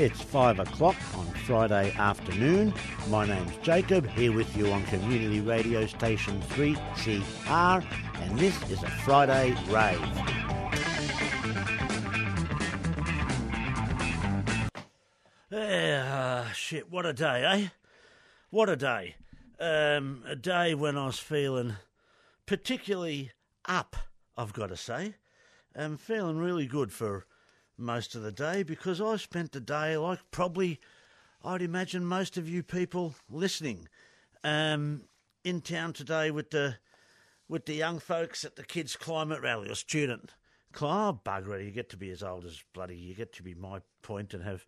It's 0.00 0.22
five 0.22 0.58
o'clock 0.58 0.96
on 1.14 1.26
Friday 1.44 1.92
afternoon. 1.92 2.72
My 3.10 3.26
name's 3.26 3.54
Jacob, 3.58 4.08
here 4.08 4.32
with 4.32 4.56
you 4.56 4.72
on 4.72 4.82
Community 4.84 5.42
Radio 5.42 5.84
Station 5.84 6.40
3CR, 6.40 7.84
and 8.14 8.38
this 8.38 8.56
is 8.70 8.82
a 8.82 8.88
Friday 8.88 9.50
rave. 9.68 10.00
Ah, 15.52 16.50
shit, 16.54 16.90
what 16.90 17.04
a 17.04 17.12
day, 17.12 17.44
eh? 17.44 17.68
What 18.48 18.70
a 18.70 18.76
day. 18.76 19.16
Um, 19.60 20.22
a 20.26 20.34
day 20.34 20.74
when 20.74 20.96
I 20.96 21.04
was 21.04 21.18
feeling 21.18 21.76
particularly 22.46 23.32
up, 23.66 23.96
I've 24.34 24.54
got 24.54 24.68
to 24.68 24.78
say. 24.78 25.16
I'm 25.76 25.98
feeling 25.98 26.38
really 26.38 26.66
good 26.66 26.90
for 26.90 27.26
most 27.80 28.14
of 28.14 28.22
the 28.22 28.32
day 28.32 28.62
because 28.62 29.00
I 29.00 29.16
spent 29.16 29.52
the 29.52 29.60
day 29.60 29.96
like 29.96 30.20
probably, 30.30 30.80
I'd 31.44 31.62
imagine 31.62 32.04
most 32.04 32.36
of 32.36 32.48
you 32.48 32.62
people 32.62 33.14
listening, 33.30 33.88
um, 34.44 35.02
in 35.44 35.60
town 35.60 35.92
today 35.92 36.30
with 36.30 36.50
the 36.50 36.76
with 37.48 37.66
the 37.66 37.74
young 37.74 37.98
folks 37.98 38.44
at 38.44 38.54
the 38.54 38.64
kids' 38.64 38.94
climate 38.94 39.40
rally 39.40 39.68
or 39.68 39.74
student. 39.74 40.34
Oh, 40.80 41.20
bugger 41.24 41.60
it, 41.60 41.64
you 41.64 41.72
get 41.72 41.88
to 41.90 41.96
be 41.96 42.10
as 42.10 42.22
old 42.22 42.44
as 42.44 42.62
bloody, 42.72 42.96
you 42.96 43.14
get 43.14 43.32
to 43.34 43.42
be 43.42 43.54
my 43.54 43.80
point 44.02 44.34
and 44.34 44.44
have 44.44 44.64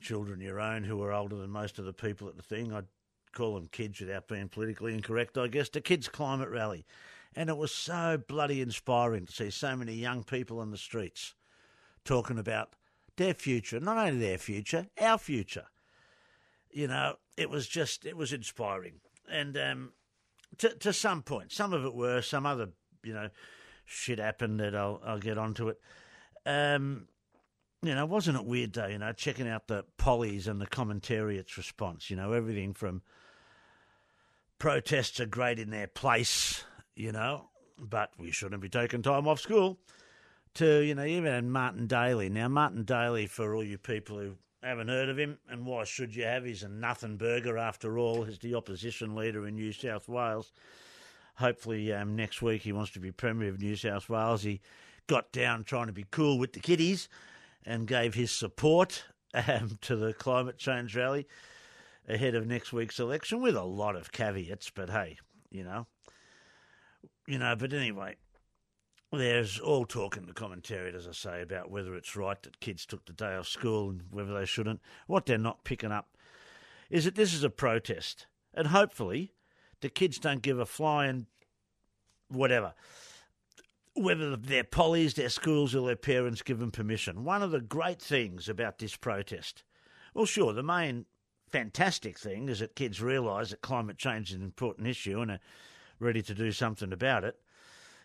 children 0.00 0.40
your 0.40 0.60
own 0.60 0.82
who 0.82 1.00
are 1.02 1.12
older 1.12 1.36
than 1.36 1.50
most 1.50 1.78
of 1.78 1.84
the 1.84 1.92
people 1.92 2.28
at 2.28 2.36
the 2.36 2.42
thing. 2.42 2.72
I'd 2.72 2.86
call 3.32 3.54
them 3.54 3.68
kids 3.70 4.00
without 4.00 4.26
being 4.26 4.48
politically 4.48 4.92
incorrect, 4.92 5.38
I 5.38 5.46
guess. 5.46 5.68
The 5.68 5.80
kids' 5.80 6.08
climate 6.08 6.48
rally. 6.48 6.84
And 7.34 7.48
it 7.50 7.56
was 7.56 7.72
so 7.72 8.18
bloody 8.26 8.60
inspiring 8.60 9.26
to 9.26 9.32
see 9.32 9.50
so 9.50 9.76
many 9.76 9.92
young 9.92 10.24
people 10.24 10.62
in 10.62 10.70
the 10.70 10.78
streets 10.78 11.34
talking 12.06 12.38
about 12.38 12.74
their 13.16 13.34
future, 13.34 13.80
not 13.80 13.98
only 13.98 14.18
their 14.18 14.38
future, 14.38 14.86
our 15.00 15.18
future. 15.18 15.66
You 16.70 16.88
know, 16.88 17.16
it 17.36 17.50
was 17.50 17.66
just, 17.66 18.06
it 18.06 18.16
was 18.16 18.32
inspiring. 18.32 19.00
And 19.30 19.56
um, 19.56 19.92
to, 20.58 20.70
to 20.70 20.92
some 20.92 21.22
point, 21.22 21.52
some 21.52 21.72
of 21.72 21.84
it 21.84 21.94
were, 21.94 22.22
some 22.22 22.46
other, 22.46 22.68
you 23.02 23.12
know, 23.12 23.28
shit 23.84 24.18
happened 24.18 24.60
that 24.60 24.74
I'll, 24.74 25.00
I'll 25.04 25.18
get 25.18 25.38
onto 25.38 25.68
it. 25.68 25.80
Um, 26.44 27.08
you 27.82 27.94
know, 27.94 28.06
wasn't 28.06 28.38
it 28.38 28.44
weird 28.44 28.72
though, 28.72 28.86
you 28.86 28.98
know, 28.98 29.12
checking 29.12 29.48
out 29.48 29.68
the 29.68 29.84
pollies 29.96 30.48
and 30.48 30.60
the 30.60 30.66
commentariat's 30.66 31.56
response, 31.56 32.10
you 32.10 32.16
know, 32.16 32.32
everything 32.32 32.74
from 32.74 33.02
protests 34.58 35.20
are 35.20 35.26
great 35.26 35.58
in 35.58 35.70
their 35.70 35.86
place, 35.86 36.64
you 36.94 37.12
know, 37.12 37.48
but 37.78 38.10
we 38.18 38.30
shouldn't 38.30 38.62
be 38.62 38.68
taking 38.68 39.02
time 39.02 39.28
off 39.28 39.40
school, 39.40 39.78
to, 40.56 40.80
you 40.80 40.94
know, 40.94 41.04
even 41.04 41.50
Martin 41.50 41.86
Daley. 41.86 42.28
Now, 42.28 42.48
Martin 42.48 42.84
Daley, 42.84 43.26
for 43.26 43.54
all 43.54 43.64
you 43.64 43.78
people 43.78 44.18
who 44.18 44.34
haven't 44.62 44.88
heard 44.88 45.08
of 45.08 45.18
him, 45.18 45.38
and 45.48 45.64
why 45.64 45.84
should 45.84 46.14
you 46.14 46.24
have? 46.24 46.44
He's 46.44 46.62
a 46.62 46.68
nothing 46.68 47.16
burger 47.16 47.56
after 47.56 47.98
all. 47.98 48.24
He's 48.24 48.38
the 48.38 48.54
opposition 48.54 49.14
leader 49.14 49.46
in 49.46 49.54
New 49.54 49.72
South 49.72 50.08
Wales. 50.08 50.52
Hopefully, 51.36 51.92
um, 51.92 52.16
next 52.16 52.42
week 52.42 52.62
he 52.62 52.72
wants 52.72 52.90
to 52.92 53.00
be 53.00 53.12
Premier 53.12 53.48
of 53.48 53.60
New 53.60 53.76
South 53.76 54.08
Wales. 54.08 54.42
He 54.42 54.60
got 55.06 55.30
down 55.32 55.64
trying 55.64 55.86
to 55.86 55.92
be 55.92 56.06
cool 56.10 56.38
with 56.38 56.52
the 56.52 56.60
kiddies 56.60 57.08
and 57.64 57.86
gave 57.86 58.14
his 58.14 58.30
support 58.30 59.04
um, 59.34 59.78
to 59.82 59.96
the 59.96 60.12
climate 60.14 60.58
change 60.58 60.96
rally 60.96 61.26
ahead 62.08 62.34
of 62.34 62.46
next 62.46 62.72
week's 62.72 62.98
election 62.98 63.42
with 63.42 63.56
a 63.56 63.64
lot 63.64 63.96
of 63.96 64.12
caveats. 64.12 64.70
But 64.70 64.90
hey, 64.90 65.18
you 65.50 65.64
know, 65.64 65.86
you 67.26 67.38
know. 67.38 67.54
But 67.56 67.72
anyway, 67.72 68.16
there's 69.16 69.58
all 69.58 69.84
talk 69.84 70.16
in 70.16 70.26
the 70.26 70.32
commentary, 70.32 70.94
as 70.94 71.06
I 71.08 71.12
say, 71.12 71.42
about 71.42 71.70
whether 71.70 71.94
it's 71.94 72.16
right 72.16 72.40
that 72.42 72.60
kids 72.60 72.86
took 72.86 73.06
the 73.06 73.12
day 73.12 73.34
off 73.34 73.48
school 73.48 73.90
and 73.90 74.02
whether 74.10 74.32
they 74.32 74.46
shouldn't. 74.46 74.80
What 75.06 75.26
they're 75.26 75.38
not 75.38 75.64
picking 75.64 75.92
up 75.92 76.16
is 76.90 77.04
that 77.04 77.14
this 77.14 77.34
is 77.34 77.44
a 77.44 77.50
protest, 77.50 78.26
and 78.54 78.68
hopefully, 78.68 79.32
the 79.80 79.88
kids 79.88 80.18
don't 80.18 80.42
give 80.42 80.58
a 80.58 80.66
flying 80.66 81.26
whatever 82.28 82.74
whether 83.96 84.36
their 84.36 84.64
pollies, 84.64 85.14
their 85.14 85.30
schools, 85.30 85.74
or 85.74 85.86
their 85.86 85.96
parents 85.96 86.42
give 86.42 86.58
them 86.58 86.70
permission. 86.70 87.24
One 87.24 87.42
of 87.42 87.50
the 87.50 87.60
great 87.60 88.00
things 88.00 88.48
about 88.48 88.78
this 88.78 88.94
protest, 88.94 89.64
well, 90.14 90.26
sure, 90.26 90.52
the 90.52 90.62
main 90.62 91.06
fantastic 91.48 92.18
thing 92.18 92.48
is 92.48 92.58
that 92.58 92.76
kids 92.76 93.00
realise 93.00 93.50
that 93.50 93.62
climate 93.62 93.96
change 93.96 94.30
is 94.30 94.36
an 94.36 94.42
important 94.42 94.86
issue 94.86 95.20
and 95.20 95.30
are 95.30 95.40
ready 95.98 96.20
to 96.22 96.34
do 96.34 96.52
something 96.52 96.92
about 96.92 97.24
it. 97.24 97.36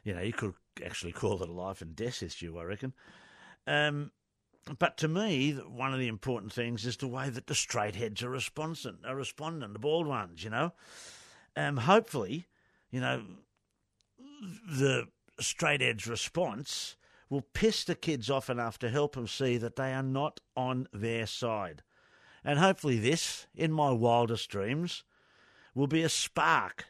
You 0.03 0.13
know, 0.13 0.21
you 0.21 0.33
could 0.33 0.53
actually 0.83 1.11
call 1.11 1.41
it 1.41 1.49
a 1.49 1.51
life 1.51 1.81
and 1.81 1.95
death 1.95 2.23
issue, 2.23 2.57
I 2.57 2.63
reckon. 2.63 2.93
Um, 3.67 4.11
but 4.77 4.97
to 4.97 5.07
me, 5.07 5.53
one 5.53 5.93
of 5.93 5.99
the 5.99 6.07
important 6.07 6.53
things 6.53 6.85
is 6.85 6.97
the 6.97 7.07
way 7.07 7.29
that 7.29 7.47
the 7.47 7.55
straight 7.55 7.95
heads 7.95 8.21
are 8.23 8.29
responding, 8.29 8.99
are 9.05 9.15
responding, 9.15 9.73
the 9.73 9.79
bald 9.79 10.07
ones, 10.07 10.43
you 10.43 10.49
know. 10.49 10.73
Um, 11.55 11.77
hopefully, 11.77 12.47
you 12.91 13.01
know, 13.01 13.23
the 14.69 15.07
straight 15.39 15.81
edge 15.81 16.05
response 16.05 16.95
will 17.29 17.41
piss 17.53 17.83
the 17.83 17.95
kids 17.95 18.29
off 18.29 18.49
enough 18.49 18.77
to 18.79 18.89
help 18.89 19.15
them 19.15 19.27
see 19.27 19.57
that 19.57 19.77
they 19.77 19.93
are 19.93 20.03
not 20.03 20.39
on 20.55 20.87
their 20.93 21.25
side. 21.25 21.81
And 22.43 22.59
hopefully, 22.59 22.99
this, 22.99 23.47
in 23.55 23.71
my 23.71 23.91
wildest 23.91 24.49
dreams, 24.49 25.03
will 25.73 25.87
be 25.87 26.03
a 26.03 26.09
spark 26.09 26.87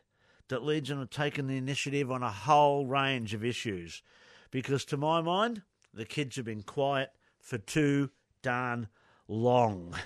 that 0.51 0.63
them 0.89 0.99
to 0.99 1.05
taking 1.05 1.47
the 1.47 1.57
initiative 1.57 2.11
on 2.11 2.21
a 2.21 2.29
whole 2.29 2.85
range 2.85 3.33
of 3.33 3.43
issues. 3.43 4.03
Because 4.51 4.85
to 4.85 4.97
my 4.97 5.21
mind, 5.21 5.63
the 5.93 6.05
kids 6.05 6.35
have 6.35 6.45
been 6.45 6.61
quiet 6.61 7.09
for 7.39 7.57
too 7.57 8.11
darn 8.41 8.87
long. 9.27 9.95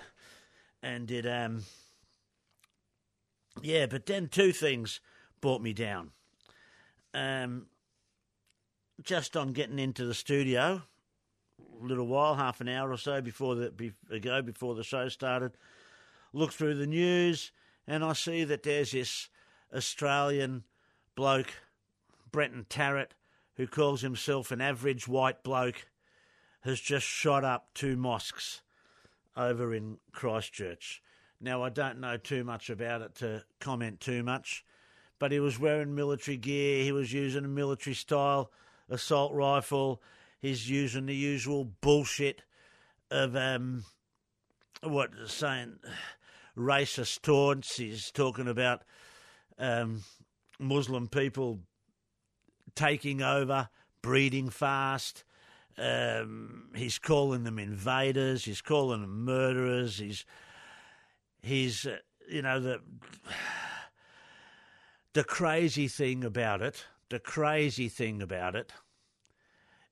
And 0.84 1.10
it, 1.10 1.26
um, 1.26 1.64
yeah, 3.64 3.88
but 3.88 4.06
then 4.06 4.28
two 4.28 4.52
things 4.52 5.00
brought 5.42 5.60
me 5.60 5.74
down. 5.74 6.12
Um, 7.12 7.66
just 9.02 9.36
on 9.36 9.52
getting 9.52 9.80
into 9.80 10.06
the 10.06 10.14
studio, 10.14 10.84
a 11.82 11.84
little 11.84 12.06
while, 12.06 12.36
half 12.36 12.62
an 12.62 12.70
hour 12.70 12.92
or 12.92 13.00
so 13.00 13.20
before 13.20 13.56
the 13.56 13.72
be, 13.72 13.94
ago, 14.12 14.44
before 14.44 14.76
the 14.76 14.84
show 14.84 15.10
started, 15.10 15.58
look 16.34 16.54
through 16.54 16.76
the 16.76 16.86
news, 16.86 17.52
and 17.88 18.04
I 18.04 18.14
see 18.14 18.44
that 18.44 18.62
there's 18.62 18.92
this 18.92 19.28
Australian 19.76 20.64
bloke, 21.16 21.54
Brenton 22.32 22.66
Tarrant, 22.70 23.14
who 23.56 23.68
calls 23.68 24.02
himself 24.02 24.52
an 24.52 24.62
average 24.62 25.08
white 25.08 25.44
bloke, 25.44 25.88
has 26.62 26.80
just 26.80 27.06
shot 27.06 27.44
up 27.44 27.70
two 27.74 27.96
mosques 27.96 28.62
over 29.38 29.74
in 29.74 29.98
Christchurch. 30.12 31.02
Now, 31.40 31.64
I 31.64 31.70
don't 31.70 32.00
know 32.00 32.18
too 32.18 32.44
much 32.44 32.70
about 32.70 33.02
it 33.02 33.16
to 33.16 33.44
comment 33.60 34.00
too 34.00 34.24
much, 34.24 34.66
but 35.20 35.32
he 35.32 35.40
was 35.40 35.60
wearing 35.60 35.94
military 35.94 36.38
gear, 36.38 36.84
he 36.84 36.92
was 36.92 37.14
using 37.14 37.46
a 37.46 37.50
military 37.50 37.94
style 37.94 38.52
assault 38.90 39.34
rifle. 39.34 40.02
He's 40.40 40.70
using 40.70 41.06
the 41.06 41.16
usual 41.16 41.66
bullshit 41.82 42.44
of 43.10 43.36
um, 43.36 43.84
what 44.82 45.12
saying 45.28 45.80
racist 46.58 47.22
taunts. 47.22 47.78
He's 47.78 48.12
talking 48.12 48.48
about 48.48 48.84
um, 49.58 50.04
Muslim 50.60 51.08
people 51.08 51.60
taking 52.76 53.22
over, 53.22 53.70
breeding 54.02 54.50
fast. 54.50 55.24
Um, 55.78 56.70
he's 56.76 57.00
calling 57.00 57.44
them 57.44 57.60
invaders. 57.60 58.46
He's 58.46 58.62
calling 58.62 59.02
them 59.02 59.26
murderers. 59.26 59.98
He's 59.98 60.26
he's 61.42 61.86
uh, 61.86 61.98
you 62.30 62.42
know 62.42 62.60
the 62.60 62.82
the 65.14 65.24
crazy 65.24 65.88
thing 65.88 66.24
about 66.24 66.62
it 66.62 66.86
the 67.10 67.20
crazy 67.20 67.88
thing 67.88 68.22
about 68.22 68.56
it 68.56 68.74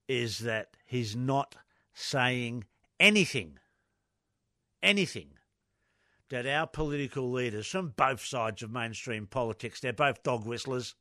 is 0.07 0.39
that 0.39 0.69
he's 0.85 1.15
not 1.15 1.55
saying 1.93 2.65
anything, 2.99 3.59
anything 4.81 5.29
that 6.33 6.47
our 6.47 6.65
political 6.65 7.31
leaders 7.31 7.67
from 7.67 7.93
both 7.95 8.19
sides 8.19 8.63
of 8.63 8.71
mainstream 8.71 9.27
politics, 9.27 9.79
they're 9.79 9.93
both 9.93 10.23
dog 10.23 10.47
whistlers, 10.47 10.95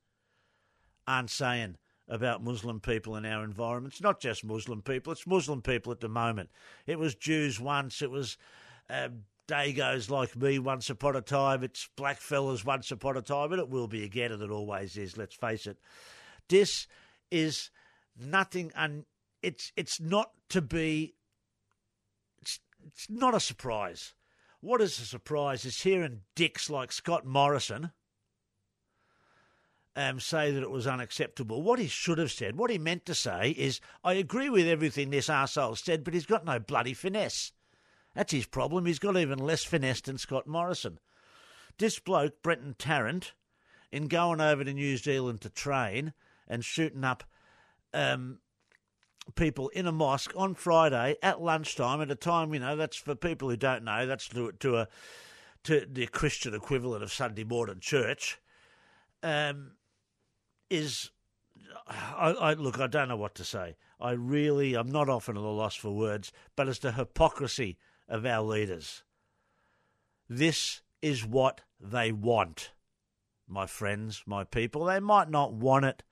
aren't 1.09 1.31
saying 1.31 1.75
about 2.07 2.45
Muslim 2.45 2.81
people 2.81 3.17
in 3.17 3.25
our 3.25 3.43
environments. 3.43 4.03
Not 4.03 4.21
just 4.21 4.45
Muslim 4.45 4.83
people, 4.83 5.11
it's 5.11 5.27
Muslim 5.27 5.63
people 5.63 5.91
at 5.91 6.01
the 6.01 6.09
moment. 6.11 6.51
It 6.87 6.99
was 6.99 7.15
Jews 7.15 7.59
once, 7.59 8.03
it 8.03 8.11
was 8.11 8.37
uh, 8.91 9.09
Dagos 9.49 10.11
like 10.11 10.37
me 10.37 10.59
once 10.59 10.91
upon 10.91 11.17
a 11.17 11.23
time. 11.23 11.65
It's 11.65 11.89
black 11.97 12.19
fellas 12.19 12.63
once 12.63 12.91
upon 12.91 13.17
a 13.17 13.23
time, 13.23 13.53
and 13.53 13.61
it 13.61 13.71
will 13.71 13.89
be 13.89 14.05
again, 14.05 14.33
and 14.33 14.43
it 14.43 14.51
always 14.51 14.99
is. 14.99 15.17
Let's 15.17 15.35
face 15.35 15.67
it. 15.67 15.79
This 16.51 16.87
is 17.31 17.71
nothing, 18.21 18.71
and 18.77 19.07
it's 19.43 19.73
it's 19.77 19.99
not 19.99 20.33
to 20.51 20.61
be. 20.61 21.15
It's, 22.43 22.61
it's 22.87 23.07
not 23.09 23.35
a 23.35 23.41
surprise. 23.41 24.13
What 24.63 24.81
is 24.81 25.01
a 25.01 25.05
surprise 25.05 25.65
is 25.65 25.83
hearing 25.83 26.21
dicks 26.37 26.71
like 26.71 26.93
Scott 26.93 27.27
Morrison 27.27 27.91
um, 29.97 30.21
say 30.21 30.53
that 30.53 30.63
it 30.63 30.71
was 30.71 30.87
unacceptable. 30.87 31.63
What 31.63 31.81
he 31.81 31.89
should 31.89 32.19
have 32.19 32.31
said, 32.31 32.57
what 32.57 32.71
he 32.71 32.79
meant 32.79 33.05
to 33.07 33.15
say, 33.15 33.51
is 33.59 33.81
I 34.05 34.13
agree 34.13 34.49
with 34.49 34.69
everything 34.69 35.11
this 35.11 35.27
arsehole 35.27 35.77
said, 35.77 36.05
but 36.05 36.15
he's 36.15 36.27
got 36.27 36.45
no 36.45 36.61
bloody 36.61 36.95
finesse. 36.95 37.51
That's 38.15 38.31
his 38.31 38.47
problem. 38.47 38.87
He's 38.87 39.01
got 39.01 39.17
even 39.17 39.41
less 39.41 39.65
finesse 39.65 40.03
than 40.03 40.17
Scott 40.17 40.47
Morrison. 40.47 41.01
This 41.79 41.99
bloke, 41.99 42.41
Brenton 42.41 42.77
Tarrant, 42.79 43.33
in 43.91 44.07
going 44.07 44.41
over 44.41 44.63
to 44.63 44.73
New 44.73 44.97
Zealand 44.97 45.41
to 45.41 45.51
train 45.51 46.13
and 46.47 46.65
shooting 46.65 47.03
up 47.03 47.25
um, 47.93 48.39
people 49.35 49.69
in 49.71 49.87
a 49.87 49.93
mosque 49.93 50.33
on 50.37 50.55
Friday 50.55 51.17
at 51.23 51.41
lunchtime 51.41 52.01
at 52.01 52.11
a 52.11 52.15
time, 52.15 52.53
you 52.53 52.61
know, 52.61 52.77
that's 52.77 52.97
for 52.97 53.15
people 53.15 53.49
who 53.49 53.57
don't 53.57 53.85
know, 53.85 54.07
that's 54.07 54.29
to, 54.29 54.53
to 54.53 54.77
a 54.79 54.89
to 55.65 55.87
the 55.91 56.07
Christian 56.07 56.55
equivalent 56.55 57.05
of 57.05 57.13
Sunday 57.13 57.45
morning 57.45 57.79
church, 57.79 58.41
um, 59.23 59.73
is 60.69 61.11
I, 61.87 62.31
I, 62.31 62.53
look. 62.55 62.81
I 62.81 62.87
don't 62.87 63.09
know 63.09 63.17
what 63.17 63.35
to 63.37 63.45
say. 63.45 63.77
I 64.01 64.13
really, 64.13 64.75
I'm 64.75 64.91
not 64.91 65.09
often 65.09 65.37
at 65.37 65.43
a 65.43 65.47
loss 65.47 65.77
for 65.77 65.91
words, 65.91 66.33
but 66.57 66.69
it's 66.69 66.81
the 66.81 66.93
hypocrisy 66.93 67.79
of 68.09 68.27
our 68.27 68.43
leaders. 68.43 69.05
This 70.29 70.83
is 71.01 71.25
what 71.25 71.61
they 71.81 72.11
want, 72.13 72.73
my 73.49 73.67
friends, 73.67 74.23
my 74.27 74.45
people. 74.45 74.85
They 74.85 75.01
might 75.01 75.31
not 75.31 75.53
want 75.53 75.85
it 75.85 76.03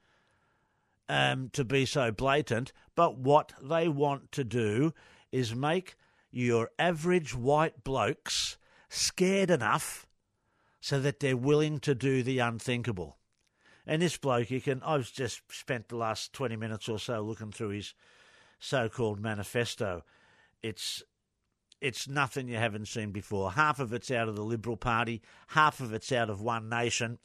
um, 1.10 1.50
to 1.54 1.64
be 1.64 1.84
so 1.84 2.12
blatant, 2.12 2.72
but 2.94 3.18
what 3.18 3.52
they 3.60 3.88
want 3.88 4.30
to 4.30 4.44
do 4.44 4.94
is 5.32 5.56
make 5.56 5.96
your 6.30 6.70
average 6.78 7.34
white 7.34 7.82
blokes 7.82 8.56
scared 8.88 9.50
enough 9.50 10.06
so 10.80 11.00
that 11.00 11.18
they're 11.18 11.36
willing 11.36 11.80
to 11.80 11.96
do 11.96 12.22
the 12.22 12.38
unthinkable. 12.38 13.16
And 13.84 14.00
this 14.00 14.16
bloke, 14.16 14.52
you 14.52 14.60
can, 14.60 14.80
I've 14.84 15.12
just 15.12 15.42
spent 15.50 15.88
the 15.88 15.96
last 15.96 16.32
20 16.32 16.54
minutes 16.54 16.88
or 16.88 17.00
so 17.00 17.22
looking 17.22 17.50
through 17.50 17.70
his 17.70 17.92
so 18.60 18.88
called 18.88 19.20
manifesto. 19.20 20.04
It's 20.62 21.02
it's 21.80 22.06
nothing 22.06 22.46
you 22.46 22.56
haven't 22.56 22.88
seen 22.88 23.10
before. 23.10 23.52
Half 23.52 23.80
of 23.80 23.94
it's 23.94 24.10
out 24.10 24.28
of 24.28 24.36
the 24.36 24.44
Liberal 24.44 24.76
Party, 24.76 25.22
half 25.48 25.80
of 25.80 25.94
it's 25.94 26.12
out 26.12 26.28
of 26.28 26.42
One 26.42 26.68
Nation. 26.68 27.18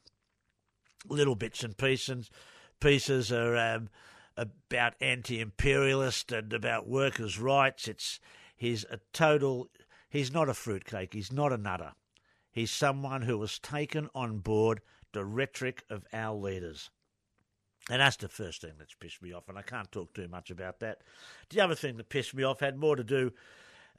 Little 1.09 1.35
bits 1.35 1.61
and 1.61 1.77
pieces 1.77 2.31
pieces 2.79 3.31
are 3.31 3.55
um, 3.55 3.89
about 4.37 4.93
anti-imperialist 5.01 6.31
and 6.31 6.53
about 6.53 6.87
workers' 6.87 7.39
rights. 7.39 7.87
It's 7.87 8.19
he's 8.55 8.83
a 8.85 8.99
total. 9.13 9.69
He's 10.09 10.31
not 10.31 10.49
a 10.49 10.53
fruitcake. 10.53 11.13
He's 11.13 11.31
not 11.31 11.51
a 11.51 11.57
nutter. 11.57 11.93
He's 12.51 12.71
someone 12.71 13.23
who 13.23 13.39
has 13.41 13.59
taken 13.59 14.09
on 14.15 14.39
board 14.39 14.81
the 15.11 15.25
rhetoric 15.25 15.83
of 15.89 16.05
our 16.13 16.35
leaders. 16.35 16.89
And 17.89 18.01
that's 18.01 18.15
the 18.17 18.29
first 18.29 18.61
thing 18.61 18.73
that's 18.79 18.95
pissed 18.95 19.21
me 19.21 19.31
off, 19.31 19.47
and 19.47 19.59
I 19.59 19.61
can't 19.61 19.91
talk 19.91 20.13
too 20.13 20.27
much 20.27 20.49
about 20.49 20.79
that. 20.79 21.01
The 21.49 21.61
other 21.61 21.75
thing 21.75 21.97
that 21.97 22.09
pissed 22.09 22.33
me 22.33 22.43
off 22.43 22.59
had 22.59 22.77
more 22.77 22.95
to 22.95 23.03
do 23.03 23.31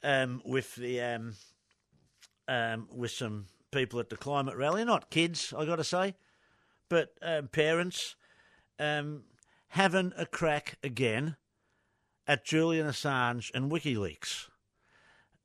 um, 0.03 0.41
with 0.43 0.75
the 0.75 0.99
um, 1.01 1.35
um, 2.49 2.89
with 2.93 3.11
some 3.11 3.45
people 3.71 3.99
at 3.99 4.09
the 4.09 4.17
climate 4.17 4.57
rally, 4.57 4.83
not 4.83 5.09
kids, 5.09 5.53
I 5.57 5.65
got 5.65 5.77
to 5.77 5.85
say, 5.85 6.15
but 6.89 7.13
um, 7.21 7.47
parents 7.47 8.16
um, 8.79 9.23
having 9.69 10.13
a 10.17 10.25
crack 10.25 10.77
again 10.83 11.35
at 12.27 12.45
Julian 12.45 12.87
Assange 12.87 13.51
and 13.53 13.71
WikiLeaks. 13.71 14.49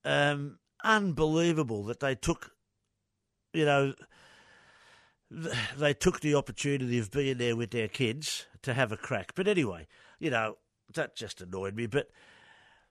Um, 0.04 0.58
unbelievable 0.82 1.84
that 1.84 2.00
they 2.00 2.14
took, 2.14 2.50
you 3.52 3.64
know, 3.64 3.94
they 5.76 5.94
took 5.94 6.20
the 6.20 6.34
opportunity 6.34 6.98
of 6.98 7.10
being 7.10 7.38
there 7.38 7.56
with 7.56 7.70
their 7.70 7.88
kids 7.88 8.46
to 8.62 8.74
have 8.74 8.92
a 8.92 8.96
crack. 8.96 9.32
But 9.34 9.48
anyway, 9.48 9.86
you 10.18 10.30
know, 10.30 10.56
that 10.94 11.16
just 11.16 11.40
annoyed 11.40 11.74
me. 11.74 11.86
But 11.86 12.10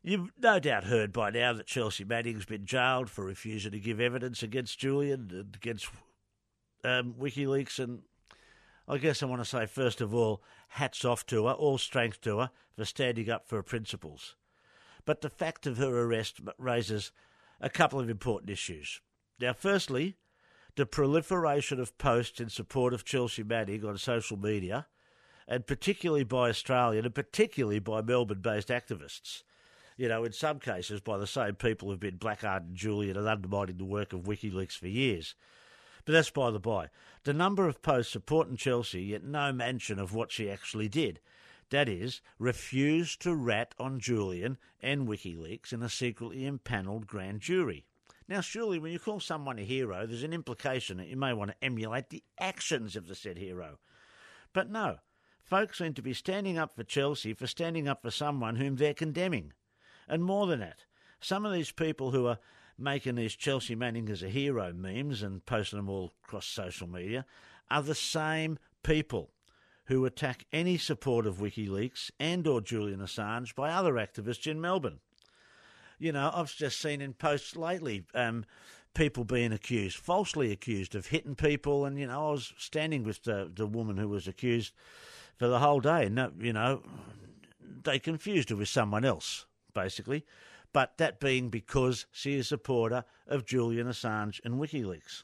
you've 0.02 0.32
no 0.40 0.60
doubt 0.60 0.86
heard 0.86 1.12
by 1.12 1.30
now 1.30 1.54
that 1.54 1.68
Chelsea 1.68 2.04
Manning's 2.04 2.46
been 2.46 2.66
jailed 2.66 3.10
for 3.10 3.26
refusing 3.26 3.72
to 3.72 3.80
give 3.80 4.00
evidence 4.00 4.42
against 4.42 4.80
Julian 4.80 5.30
and 5.32 5.56
against 5.56 5.88
um, 6.84 7.14
WikiLeaks 7.20 7.78
and 7.78 8.02
I 8.88 8.98
guess 8.98 9.22
I 9.22 9.28
want 9.28 9.42
to 9.42 9.46
say, 9.46 9.66
first 9.66 10.02
of 10.02 10.14
all, 10.14 10.44
hats 10.70 11.06
off 11.06 11.26
to 11.28 11.46
her, 11.46 11.54
all 11.54 11.78
strength 11.78 12.22
to 12.22 12.40
her 12.40 12.52
for 12.76 12.86
standing 12.86 13.30
up 13.30 13.48
for 13.48 13.58
her 13.58 13.64
principles. 13.64 14.36
But 15.06 15.22
the 15.22 15.30
fact 15.30 15.66
of 15.66 15.78
her 15.78 16.00
arrest 16.00 16.42
raises 16.58 17.12
a 17.60 17.70
couple 17.70 18.00
of 18.00 18.10
important 18.10 18.50
issues. 18.50 19.02
Now, 19.40 19.54
firstly, 19.54 20.18
the 20.76 20.86
proliferation 20.86 21.80
of 21.80 21.98
posts 21.98 22.40
in 22.40 22.50
support 22.50 22.94
of 22.94 23.06
Chelsea 23.06 23.44
Manning 23.44 23.86
on 23.86 23.98
social 23.98 24.38
media, 24.38 24.88
and 25.48 25.68
particularly 25.68 26.24
by 26.24 26.50
Australian 26.50 27.06
and 27.06 27.16
particularly 27.16 27.80
by 27.80 28.02
Melbourne 28.02 28.42
based 28.42 28.70
activists. 28.70 29.44
You 29.98 30.08
know, 30.08 30.24
in 30.24 30.32
some 30.32 30.60
cases 30.60 31.02
by 31.02 31.18
the 31.18 31.28
same 31.28 31.56
people 31.56 31.90
who've 31.90 32.00
been 32.00 32.18
blackguarding 32.18 32.74
Julian 32.74 33.18
and 33.18 33.28
undermining 33.28 33.78
the 33.78 33.86
work 33.86 34.14
of 34.14 34.22
WikiLeaks 34.22 34.78
for 34.78 34.88
years. 34.88 35.36
But 36.06 36.14
that's 36.14 36.30
by 36.30 36.52
the 36.52 36.60
by. 36.60 36.88
The 37.24 37.34
number 37.34 37.68
of 37.68 37.82
posts 37.82 38.12
supporting 38.12 38.58
Chelsea, 38.58 39.04
yet 39.04 39.24
no 39.24 39.54
mention 39.54 40.00
of 40.00 40.14
what 40.14 40.32
she 40.32 40.50
actually 40.50 40.90
did. 40.90 41.20
That 41.70 41.88
is, 41.88 42.22
refused 42.38 43.22
to 43.22 43.34
rat 43.34 43.74
on 43.80 44.00
Julian 44.00 44.58
and 44.82 45.08
WikiLeaks 45.08 45.72
in 45.72 45.82
a 45.82 45.90
secretly 45.90 46.46
impaneled 46.46 47.08
grand 47.08 47.40
jury. 47.40 47.86
Now, 48.28 48.42
surely 48.42 48.80
when 48.80 48.92
you 48.92 49.00
call 49.00 49.20
someone 49.20 49.60
a 49.60 49.64
hero, 49.64 50.06
there's 50.06 50.24
an 50.24 50.34
implication 50.34 50.98
that 50.98 51.08
you 51.08 51.18
may 51.18 51.34
want 51.34 51.52
to 51.52 51.64
emulate 51.64 52.10
the 52.10 52.24
actions 52.40 52.96
of 52.96 53.08
the 53.08 53.16
said 53.16 53.38
hero. 53.38 53.80
But 54.54 54.70
no, 54.70 54.98
folks 55.44 55.78
seem 55.78 55.94
to 55.94 56.02
be 56.02 56.14
standing 56.14 56.58
up 56.58 56.76
for 56.76 56.84
Chelsea 56.84 57.34
for 57.34 57.48
standing 57.48 57.88
up 57.88 58.02
for 58.02 58.12
someone 58.12 58.56
whom 58.56 58.76
they're 58.76 58.94
condemning. 58.94 59.54
And 60.08 60.24
more 60.24 60.48
than 60.48 60.60
that, 60.60 60.86
some 61.20 61.46
of 61.46 61.54
these 61.54 61.72
people 61.72 62.12
who 62.12 62.26
are 62.28 62.40
making 62.82 63.16
these 63.16 63.36
Chelsea 63.36 63.76
Manning 63.76 64.10
as 64.10 64.24
a 64.24 64.30
hero 64.30 64.74
memes 64.74 65.22
and 65.22 65.46
posting 65.46 65.78
them 65.78 65.90
all 65.90 66.12
across 66.24 66.46
social 66.46 66.88
media 66.88 67.26
are 67.70 67.82
the 67.82 67.96
same 67.96 68.58
people 68.84 69.30
who 69.86 70.06
attack 70.06 70.46
any 70.52 70.78
support 70.78 71.26
of 71.26 71.38
WikiLeaks 71.38 72.12
and 72.20 72.48
or 72.48 72.62
Julian 72.62 73.00
Assange 73.00 73.56
by 73.56 73.72
other 73.72 73.94
activists 73.94 74.48
in 74.48 74.62
Melbourne. 74.62 75.00
You 76.00 76.12
know, 76.12 76.32
I've 76.34 76.56
just 76.56 76.80
seen 76.80 77.02
in 77.02 77.14
posts 77.14 77.56
lately 77.56 78.06
um, 78.14 78.46
people 78.94 79.24
being 79.24 79.52
accused, 79.52 79.98
falsely 79.98 80.52
accused 80.52 80.96
of 80.96 81.08
hitting 81.08 81.36
people, 81.36 81.86
and 81.86 82.00
you 82.00 82.08
know, 82.08 82.30
I 82.30 82.32
was 82.32 82.54
standing 82.58 83.04
with 83.04 83.24
the 83.24 83.52
the 83.54 83.68
woman 83.68 83.98
who 83.98 84.08
was 84.08 84.28
accused 84.28 84.74
for 85.38 85.48
the 85.48 85.60
whole 85.60 85.80
day, 85.80 86.06
and 86.06 86.32
you 86.40 86.54
know, 86.54 86.82
they 87.84 88.00
confused 88.00 88.50
her 88.50 88.56
with 88.56 88.70
someone 88.70 89.06
else, 89.06 89.46
basically 89.74 90.26
but 90.74 90.98
that 90.98 91.20
being 91.20 91.50
because 91.50 92.06
she 92.12 92.36
is 92.36 92.46
a 92.46 92.50
supporter 92.50 93.06
of 93.28 93.46
Julian 93.46 93.88
Assange 93.88 94.40
and 94.44 94.56
WikiLeaks. 94.56 95.24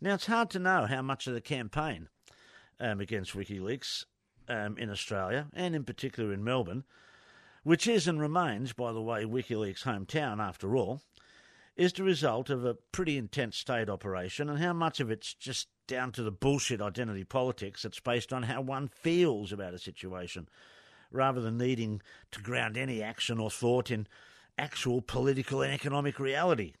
Now, 0.00 0.14
it's 0.14 0.26
hard 0.26 0.50
to 0.50 0.58
know 0.58 0.86
how 0.86 1.02
much 1.02 1.26
of 1.26 1.34
the 1.34 1.40
campaign 1.40 2.08
um, 2.80 3.00
against 3.00 3.34
WikiLeaks 3.34 4.06
um, 4.48 4.78
in 4.78 4.90
Australia, 4.90 5.48
and 5.52 5.74
in 5.74 5.84
particular 5.84 6.32
in 6.32 6.42
Melbourne, 6.42 6.84
which 7.62 7.86
is 7.86 8.08
and 8.08 8.20
remains, 8.20 8.72
by 8.72 8.92
the 8.92 9.02
way, 9.02 9.24
WikiLeaks' 9.24 9.84
hometown 9.84 10.40
after 10.40 10.74
all, 10.74 11.02
is 11.76 11.92
the 11.92 12.02
result 12.02 12.50
of 12.50 12.64
a 12.64 12.74
pretty 12.92 13.16
intense 13.16 13.56
state 13.56 13.88
operation, 13.88 14.48
and 14.48 14.58
how 14.58 14.72
much 14.72 15.00
of 15.00 15.10
it's 15.10 15.34
just 15.34 15.68
down 15.86 16.12
to 16.12 16.22
the 16.22 16.32
bullshit 16.32 16.80
identity 16.80 17.24
politics 17.24 17.82
that's 17.82 18.00
based 18.00 18.32
on 18.32 18.44
how 18.44 18.60
one 18.60 18.88
feels 18.88 19.52
about 19.52 19.74
a 19.74 19.78
situation, 19.78 20.48
rather 21.12 21.40
than 21.40 21.58
needing 21.58 22.00
to 22.30 22.40
ground 22.40 22.76
any 22.76 23.02
action 23.02 23.38
or 23.38 23.50
thought 23.50 23.90
in 23.90 24.06
actual 24.58 25.00
political 25.02 25.62
and 25.62 25.72
economic 25.72 26.18
reality. 26.18 26.74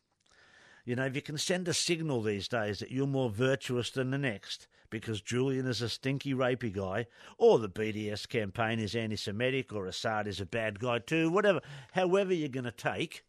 You 0.84 0.96
know, 0.96 1.04
if 1.04 1.14
you 1.14 1.22
can 1.22 1.38
send 1.38 1.68
a 1.68 1.74
signal 1.74 2.22
these 2.22 2.48
days 2.48 2.78
that 2.78 2.90
you're 2.90 3.06
more 3.06 3.30
virtuous 3.30 3.90
than 3.90 4.10
the 4.10 4.18
next 4.18 4.66
because 4.90 5.20
Julian 5.20 5.66
is 5.66 5.82
a 5.82 5.88
stinky, 5.88 6.34
rapey 6.34 6.72
guy, 6.72 7.06
or 7.38 7.58
the 7.58 7.68
BDS 7.68 8.28
campaign 8.28 8.78
is 8.80 8.96
anti 8.96 9.16
Semitic, 9.16 9.72
or 9.72 9.86
Assad 9.86 10.26
is 10.26 10.40
a 10.40 10.46
bad 10.46 10.80
guy 10.80 10.98
too, 10.98 11.30
whatever, 11.30 11.60
however 11.92 12.34
you're 12.34 12.48
going 12.48 12.64
to 12.64 12.72
take 12.72 13.24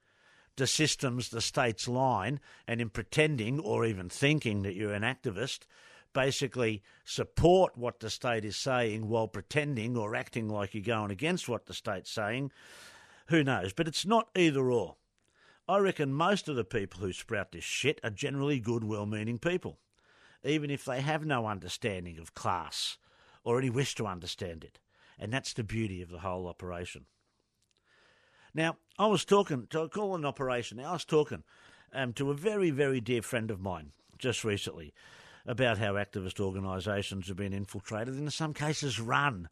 the 0.58 0.68
system's, 0.68 1.30
the 1.30 1.42
state's 1.42 1.88
line, 1.88 2.40
and 2.68 2.82
in 2.82 2.90
pretending 2.90 3.60
or 3.60 3.86
even 3.86 4.10
thinking 4.10 4.64
that 4.64 4.76
you're 4.76 4.94
an 4.94 5.04
activist, 5.04 5.60
basically 6.14 6.84
support 7.06 7.78
what 7.78 8.00
the 8.00 8.10
state 8.10 8.44
is 8.44 8.58
saying 8.58 9.08
while 9.08 9.28
pretending 9.28 9.96
or 9.96 10.16
acting 10.16 10.50
like 10.50 10.74
you're 10.74 10.84
going 10.84 11.12
against 11.12 11.48
what 11.48 11.68
the 11.68 11.74
state's 11.74 12.12
saying, 12.12 12.52
who 13.32 13.44
knows? 13.44 13.74
But 13.74 13.88
it's 13.88 14.06
not 14.06 14.30
either 14.36 14.72
or. 14.72 14.98
I 15.68 15.78
reckon 15.78 16.14
most 16.14 16.48
of 16.48 16.56
the 16.56 16.64
people 16.64 17.02
who 17.02 17.14
sprout 17.14 17.52
this 17.52 17.64
shit 17.64 18.00
are 18.04 18.10
generally 18.10 18.60
good, 18.60 18.84
well 18.84 19.06
meaning 19.06 19.40
people, 19.40 19.80
even 20.44 20.70
if 20.70 20.86
they 20.86 21.02
have 21.02 21.26
no 21.26 21.48
understanding 21.48 22.20
of 22.20 22.36
class 22.36 22.98
or 23.44 23.58
any 23.58 23.70
wish 23.70 23.96
to 23.96 24.06
understand 24.06 24.64
it. 24.64 24.80
And 25.18 25.32
that's 25.32 25.54
the 25.54 25.64
beauty 25.64 26.02
of 26.02 26.10
the 26.10 26.20
whole 26.20 26.48
operation. 26.48 27.06
Now, 28.54 28.78
I 29.00 29.08
was 29.08 29.24
talking, 29.24 29.68
to 29.70 29.88
call 29.88 30.16
an 30.16 30.26
operation, 30.26 30.80
I 30.80 30.92
was 30.92 31.06
talking 31.06 31.44
um, 31.94 32.14
to 32.14 32.32
a 32.32 32.36
very, 32.36 32.70
very 32.70 33.00
dear 33.00 33.22
friend 33.22 33.50
of 33.50 33.62
mine 33.62 33.92
just 34.18 34.44
recently 34.44 34.94
about 35.46 35.78
how 35.78 35.94
activist 35.94 36.40
organisations 36.40 37.28
have 37.28 37.38
been 37.38 37.54
infiltrated, 37.54 38.18
in 38.18 38.30
some 38.30 38.54
cases 38.54 39.00
run 39.00 39.50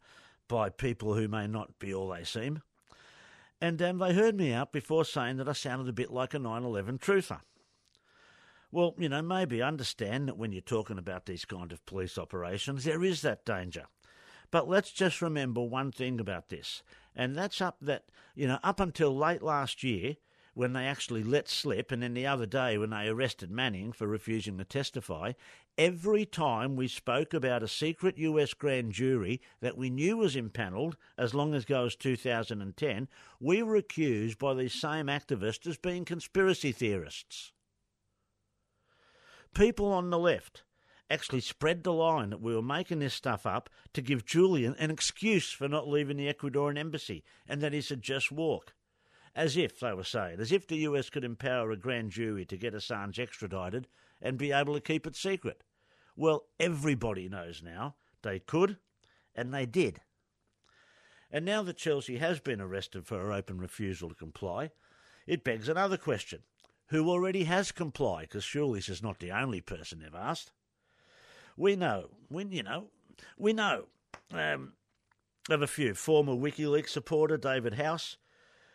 by 0.48 0.68
people 0.68 1.14
who 1.14 1.28
may 1.28 1.46
not 1.46 1.78
be 1.78 1.94
all 1.94 2.08
they 2.08 2.24
seem. 2.24 2.62
And 3.60 3.80
um, 3.82 3.98
they 3.98 4.14
heard 4.14 4.36
me 4.36 4.52
out 4.52 4.72
before 4.72 5.04
saying 5.04 5.36
that 5.36 5.48
I 5.48 5.52
sounded 5.52 5.88
a 5.88 5.92
bit 5.92 6.10
like 6.10 6.32
a 6.34 6.38
9 6.38 6.64
11 6.64 6.98
truther. 6.98 7.40
Well, 8.72 8.94
you 8.98 9.08
know, 9.08 9.20
maybe 9.20 9.62
understand 9.62 10.28
that 10.28 10.38
when 10.38 10.52
you're 10.52 10.62
talking 10.62 10.98
about 10.98 11.26
these 11.26 11.44
kind 11.44 11.72
of 11.72 11.84
police 11.86 12.16
operations, 12.16 12.84
there 12.84 13.02
is 13.02 13.22
that 13.22 13.44
danger. 13.44 13.86
But 14.50 14.68
let's 14.68 14.92
just 14.92 15.20
remember 15.20 15.62
one 15.62 15.92
thing 15.92 16.20
about 16.20 16.48
this, 16.48 16.82
and 17.14 17.36
that's 17.36 17.60
up 17.60 17.76
that, 17.82 18.04
you 18.34 18.48
know, 18.48 18.58
up 18.62 18.80
until 18.80 19.16
late 19.16 19.42
last 19.42 19.82
year, 19.84 20.16
when 20.54 20.72
they 20.72 20.86
actually 20.86 21.22
let 21.22 21.48
slip, 21.48 21.92
and 21.92 22.02
then 22.02 22.14
the 22.14 22.26
other 22.26 22.46
day 22.46 22.76
when 22.76 22.90
they 22.90 23.08
arrested 23.08 23.50
Manning 23.50 23.92
for 23.92 24.06
refusing 24.06 24.58
to 24.58 24.64
testify, 24.64 25.32
every 25.80 26.26
time 26.26 26.76
we 26.76 26.86
spoke 26.86 27.32
about 27.32 27.62
a 27.62 27.68
secret 27.68 28.18
US 28.18 28.52
grand 28.52 28.92
jury 28.92 29.40
that 29.62 29.78
we 29.78 29.88
knew 29.88 30.18
was 30.18 30.36
impaneled 30.36 30.94
as 31.16 31.32
long 31.32 31.54
ago 31.54 31.86
as 31.86 31.96
2010, 31.96 33.08
we 33.40 33.62
were 33.62 33.76
accused 33.76 34.38
by 34.38 34.52
these 34.52 34.74
same 34.74 35.06
activists 35.06 35.66
as 35.66 35.78
being 35.78 36.04
conspiracy 36.04 36.70
theorists. 36.70 37.52
People 39.54 39.86
on 39.86 40.10
the 40.10 40.18
left 40.18 40.64
actually 41.08 41.40
spread 41.40 41.82
the 41.82 41.94
line 41.94 42.28
that 42.28 42.42
we 42.42 42.54
were 42.54 42.60
making 42.60 42.98
this 42.98 43.14
stuff 43.14 43.46
up 43.46 43.70
to 43.94 44.02
give 44.02 44.26
Julian 44.26 44.76
an 44.78 44.90
excuse 44.90 45.50
for 45.50 45.66
not 45.66 45.88
leaving 45.88 46.18
the 46.18 46.30
Ecuadorian 46.30 46.78
embassy 46.78 47.24
and 47.48 47.62
that 47.62 47.72
he 47.72 47.80
should 47.80 48.02
just 48.02 48.30
walk. 48.30 48.74
As 49.34 49.56
if, 49.56 49.80
they 49.80 49.94
were 49.94 50.04
saying, 50.04 50.40
as 50.40 50.52
if 50.52 50.66
the 50.66 50.76
US 50.80 51.08
could 51.08 51.24
empower 51.24 51.70
a 51.70 51.76
grand 51.78 52.10
jury 52.10 52.44
to 52.44 52.58
get 52.58 52.74
Assange 52.74 53.18
extradited 53.18 53.88
and 54.20 54.36
be 54.36 54.52
able 54.52 54.74
to 54.74 54.80
keep 54.80 55.06
it 55.06 55.16
secret. 55.16 55.62
Well, 56.16 56.44
everybody 56.58 57.28
knows 57.28 57.62
now 57.62 57.94
they 58.22 58.38
could, 58.38 58.76
and 59.34 59.52
they 59.52 59.66
did. 59.66 60.00
And 61.30 61.44
now 61.44 61.62
that 61.62 61.76
Chelsea 61.76 62.18
has 62.18 62.40
been 62.40 62.60
arrested 62.60 63.06
for 63.06 63.18
her 63.18 63.32
open 63.32 63.58
refusal 63.58 64.08
to 64.08 64.14
comply, 64.14 64.70
it 65.26 65.44
begs 65.44 65.68
another 65.68 65.96
question. 65.96 66.40
Who 66.88 67.08
already 67.08 67.44
has 67.44 67.70
complied? 67.70 68.28
Because 68.28 68.42
surely 68.42 68.80
this 68.80 68.88
is 68.88 69.02
not 69.02 69.20
the 69.20 69.30
only 69.30 69.60
person 69.60 70.00
they've 70.00 70.14
asked. 70.14 70.50
We 71.56 71.76
know, 71.76 72.10
we, 72.28 72.44
you 72.46 72.64
know, 72.64 72.86
we 73.38 73.52
know 73.52 73.84
um, 74.32 74.72
of 75.48 75.62
a 75.62 75.68
few. 75.68 75.94
Former 75.94 76.32
WikiLeaks 76.32 76.88
supporter 76.88 77.36
David 77.36 77.74
House, 77.74 78.16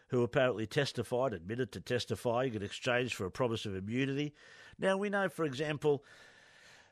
who 0.09 0.23
apparently 0.23 0.65
testified, 0.65 1.33
admitted 1.33 1.73
to 1.73 1.81
testifying 1.81 2.53
in 2.53 2.63
exchange 2.63 3.15
for 3.15 3.25
a 3.25 3.31
promise 3.31 3.65
of 3.65 3.75
immunity. 3.75 4.33
Now, 4.79 4.95
we 4.95 5.09
know, 5.09 5.27
for 5.27 5.43
example, 5.43 6.05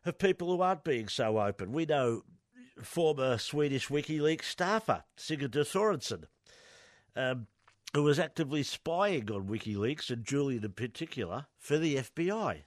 of 0.06 0.18
people 0.18 0.50
who 0.50 0.62
aren't 0.62 0.84
being 0.84 1.08
so 1.08 1.40
open. 1.40 1.72
We 1.72 1.86
know 1.86 2.24
former 2.82 3.38
Swedish 3.38 3.88
WikiLeaks 3.88 4.44
staffer, 4.44 5.04
Sigurdur 5.18 5.66
Thordarson, 5.66 6.26
um, 7.16 7.48
who 7.94 8.04
was 8.04 8.20
actively 8.20 8.64
spying 8.64 9.32
on 9.32 9.48
WikiLeaks 9.48 10.10
and 10.10 10.26
Julian 10.26 10.66
in 10.66 10.72
particular 10.72 11.46
for 11.58 11.78
the 11.78 11.98
FBI. 11.98 12.64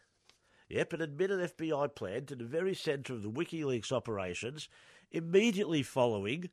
Yep, 0.69 0.93
an 0.95 1.01
admitted 1.01 1.57
FBI 1.57 1.95
plan 1.95 2.27
to 2.27 2.35
the 2.35 2.45
very 2.45 2.75
centre 2.75 3.13
of 3.13 3.23
the 3.23 3.31
WikiLeaks 3.31 3.93
operations 3.93 4.69
immediately 5.13 5.83
following 5.83 6.51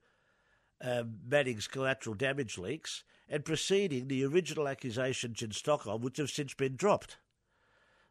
um, 0.81 1.19
Manning's 1.27 1.67
collateral 1.67 2.15
damage 2.15 2.57
leaks 2.57 3.03
and 3.27 3.45
preceding 3.45 4.07
the 4.07 4.23
original 4.25 4.67
accusations 4.67 5.41
in 5.41 5.51
Stockholm, 5.51 6.01
which 6.01 6.17
have 6.17 6.29
since 6.29 6.53
been 6.53 6.75
dropped. 6.75 7.17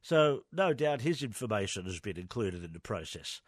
So, 0.02 0.42
no 0.52 0.74
doubt 0.74 1.00
his 1.00 1.22
information 1.22 1.84
has 1.84 2.00
been 2.00 2.18
included 2.18 2.64
in 2.64 2.72
the 2.72 2.80
process. 2.80 3.40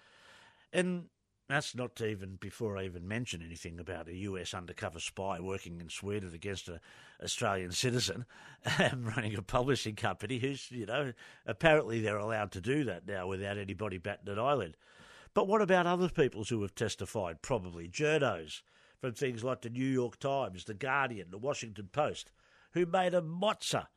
And 0.73 1.07
that's 1.49 1.75
not 1.75 2.01
even 2.01 2.37
before 2.37 2.79
I 2.79 2.85
even 2.85 3.07
mention 3.07 3.43
anything 3.43 3.79
about 3.79 4.09
a 4.09 4.15
US 4.15 4.55
undercover 4.55 5.01
spy 5.01 5.41
working 5.41 5.81
in 5.81 5.89
Sweden 5.89 6.33
against 6.33 6.69
an 6.69 6.81
Australian 7.23 7.73
citizen 7.73 8.25
and 8.79 9.07
running 9.07 9.35
a 9.35 9.43
publishing 9.43 9.97
company 9.97 10.39
who's, 10.39 10.71
you 10.71 10.87
know, 10.87 11.13
apparently 11.45 12.01
they're 12.01 12.17
allowed 12.17 12.53
to 12.53 12.61
do 12.61 12.85
that 12.85 13.07
now 13.07 13.27
without 13.27 13.59
anybody 13.59 13.99
batting 13.99 14.33
an 14.33 14.39
eyelid. 14.39 14.77
But 15.35 15.49
what 15.49 15.61
about 15.61 15.87
other 15.87 16.09
people 16.09 16.45
who 16.45 16.63
have 16.63 16.77
testified? 16.77 17.43
Probably 17.43 17.89
journos 17.89 18.63
from 19.01 19.13
things 19.13 19.45
like 19.45 19.63
the 19.63 19.71
New 19.71 19.85
York 19.85 20.19
Times, 20.19 20.65
the 20.65 20.75
Guardian, 20.75 21.31
the 21.31 21.39
Washington 21.39 21.89
Post, 21.93 22.31
who 22.73 22.87
made 22.87 23.13
a 23.13 23.21
mozza 23.21 23.89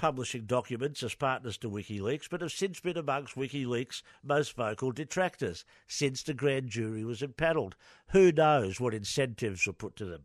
publishing 0.00 0.46
documents 0.46 1.02
as 1.02 1.14
partners 1.14 1.58
to 1.58 1.68
WikiLeaks, 1.68 2.30
but 2.30 2.40
have 2.40 2.52
since 2.52 2.80
been 2.80 2.96
amongst 2.96 3.34
WikiLeaks' 3.34 4.00
most 4.24 4.56
vocal 4.56 4.92
detractors 4.92 5.62
since 5.86 6.22
the 6.22 6.32
grand 6.32 6.70
jury 6.70 7.04
was 7.04 7.20
impaneled. 7.20 7.76
Who 8.12 8.32
knows 8.32 8.80
what 8.80 8.94
incentives 8.94 9.66
were 9.66 9.74
put 9.74 9.96
to 9.96 10.06
them? 10.06 10.24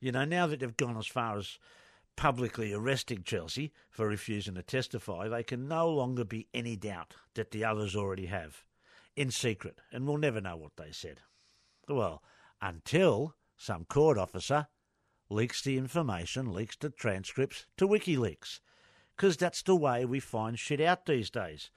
You 0.00 0.12
know, 0.12 0.24
now 0.24 0.46
that 0.46 0.60
they've 0.60 0.76
gone 0.78 0.96
as 0.96 1.08
far 1.08 1.36
as 1.36 1.58
publicly 2.16 2.72
arresting 2.72 3.22
Chelsea 3.22 3.74
for 3.90 4.08
refusing 4.08 4.54
to 4.54 4.62
testify, 4.62 5.28
they 5.28 5.42
can 5.42 5.68
no 5.68 5.90
longer 5.90 6.24
be 6.24 6.48
any 6.54 6.74
doubt 6.74 7.16
that 7.34 7.50
the 7.50 7.66
others 7.66 7.94
already 7.94 8.26
have, 8.26 8.64
in 9.14 9.30
secret, 9.30 9.78
and 9.92 10.06
we'll 10.06 10.16
never 10.16 10.40
know 10.40 10.56
what 10.56 10.76
they 10.78 10.90
said. 10.90 11.20
Well, 11.86 12.22
until 12.62 13.34
some 13.58 13.84
court 13.84 14.16
officer 14.16 14.68
leaks 15.30 15.62
the 15.62 15.76
information, 15.76 16.52
leaks 16.52 16.76
the 16.76 16.90
transcripts 16.90 17.66
to 17.76 17.86
WikiLeaks. 17.86 18.60
Because 19.16 19.36
that's 19.36 19.62
the 19.62 19.76
way 19.76 20.04
we 20.04 20.20
find 20.20 20.58
shit 20.58 20.80
out 20.80 21.06
these 21.06 21.30
days. 21.30 21.70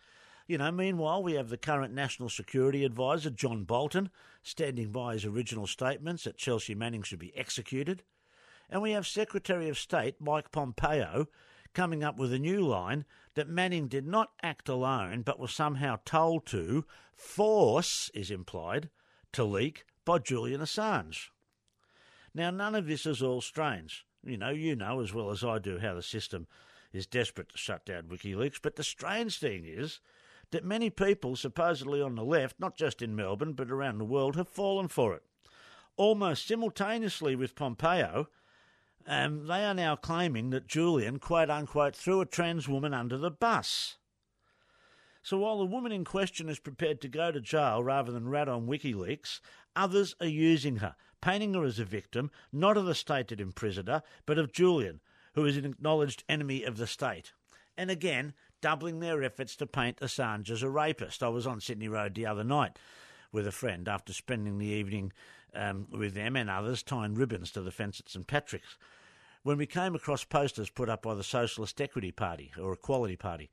You 0.47 0.57
know, 0.57 0.71
meanwhile, 0.71 1.23
we 1.23 1.33
have 1.33 1.49
the 1.49 1.57
current 1.57 1.93
National 1.93 2.29
Security 2.29 2.83
Advisor, 2.83 3.29
John 3.29 3.63
Bolton, 3.63 4.09
standing 4.43 4.91
by 4.91 5.13
his 5.13 5.25
original 5.25 5.67
statements 5.67 6.25
that 6.25 6.37
Chelsea 6.37 6.75
Manning 6.75 7.03
should 7.03 7.19
be 7.19 7.35
executed. 7.37 8.03
And 8.69 8.81
we 8.81 8.91
have 8.91 9.07
Secretary 9.07 9.69
of 9.69 9.77
State 9.77 10.15
Mike 10.19 10.51
Pompeo 10.51 11.27
coming 11.73 12.03
up 12.03 12.17
with 12.17 12.33
a 12.33 12.39
new 12.39 12.61
line 12.61 13.05
that 13.35 13.47
Manning 13.47 13.87
did 13.87 14.05
not 14.05 14.31
act 14.43 14.67
alone, 14.67 15.21
but 15.21 15.39
was 15.39 15.53
somehow 15.53 15.99
told 16.05 16.45
to, 16.47 16.85
force 17.15 18.11
is 18.13 18.29
implied, 18.29 18.89
to 19.31 19.43
leak 19.43 19.85
by 20.03 20.17
Julian 20.17 20.61
Assange. 20.61 21.29
Now, 22.33 22.49
none 22.49 22.75
of 22.75 22.87
this 22.87 23.05
is 23.05 23.21
all 23.21 23.41
strange. 23.41 24.05
You 24.23 24.37
know, 24.37 24.49
you 24.49 24.75
know 24.75 25.01
as 25.01 25.13
well 25.13 25.31
as 25.31 25.43
I 25.43 25.59
do 25.59 25.79
how 25.79 25.95
the 25.95 26.03
system 26.03 26.47
is 26.93 27.07
desperate 27.07 27.49
to 27.49 27.57
shut 27.57 27.85
down 27.85 28.03
WikiLeaks. 28.03 28.59
But 28.61 28.75
the 28.75 28.83
strange 28.83 29.39
thing 29.39 29.65
is 29.65 29.99
that 30.51 30.65
many 30.65 30.89
people, 30.89 31.35
supposedly 31.35 32.01
on 32.01 32.15
the 32.15 32.23
left, 32.23 32.59
not 32.59 32.75
just 32.75 33.01
in 33.01 33.15
Melbourne 33.15 33.53
but 33.53 33.71
around 33.71 33.97
the 33.97 34.05
world, 34.05 34.35
have 34.35 34.49
fallen 34.49 34.87
for 34.87 35.13
it. 35.13 35.23
Almost 35.97 36.47
simultaneously 36.47 37.35
with 37.35 37.55
Pompeo, 37.55 38.27
um, 39.07 39.47
they 39.47 39.65
are 39.65 39.73
now 39.73 39.95
claiming 39.95 40.51
that 40.51 40.67
Julian, 40.67 41.19
quote 41.19 41.49
unquote, 41.49 41.95
threw 41.95 42.21
a 42.21 42.25
trans 42.25 42.67
woman 42.67 42.93
under 42.93 43.17
the 43.17 43.31
bus. 43.31 43.97
So 45.23 45.37
while 45.37 45.59
the 45.59 45.65
woman 45.65 45.91
in 45.91 46.03
question 46.03 46.49
is 46.49 46.59
prepared 46.59 46.99
to 47.01 47.07
go 47.07 47.31
to 47.31 47.39
jail 47.39 47.83
rather 47.83 48.11
than 48.11 48.29
rat 48.29 48.49
on 48.49 48.67
WikiLeaks, 48.67 49.39
others 49.75 50.15
are 50.19 50.27
using 50.27 50.77
her, 50.77 50.95
painting 51.21 51.53
her 51.53 51.63
as 51.63 51.79
a 51.79 51.85
victim, 51.85 52.31
not 52.51 52.77
of 52.77 52.85
the 52.85 52.95
state 52.95 53.29
that 53.29 53.39
imprisoned 53.39 53.87
her, 53.87 54.03
but 54.25 54.37
of 54.37 54.51
Julian, 54.51 54.99
who 55.33 55.45
is 55.45 55.57
an 55.57 55.65
acknowledged 55.65 56.23
enemy 56.27 56.63
of 56.63 56.77
the 56.77 56.87
state. 56.87 57.31
And 57.77 57.89
again, 57.89 58.33
doubling 58.61 58.99
their 58.99 59.23
efforts 59.23 59.55
to 59.57 59.65
paint 59.65 59.99
Assange 59.99 60.49
as 60.49 60.63
a 60.63 60.69
rapist. 60.69 61.23
I 61.23 61.29
was 61.29 61.47
on 61.47 61.61
Sydney 61.61 61.87
Road 61.87 62.15
the 62.15 62.25
other 62.25 62.43
night 62.43 62.77
with 63.31 63.47
a 63.47 63.51
friend 63.51 63.87
after 63.87 64.13
spending 64.13 64.57
the 64.57 64.67
evening 64.67 65.13
um, 65.53 65.87
with 65.91 66.13
them 66.13 66.35
and 66.35 66.49
others 66.49 66.83
tying 66.83 67.15
ribbons 67.15 67.51
to 67.51 67.61
the 67.61 67.71
fence 67.71 67.99
at 67.99 68.09
St 68.09 68.27
Patrick's 68.27 68.77
when 69.43 69.57
we 69.57 69.65
came 69.65 69.95
across 69.95 70.23
posters 70.23 70.69
put 70.69 70.89
up 70.89 71.01
by 71.01 71.15
the 71.15 71.23
Socialist 71.23 71.81
Equity 71.81 72.11
Party 72.11 72.51
or 72.61 72.73
Equality 72.73 73.15
Party. 73.15 73.49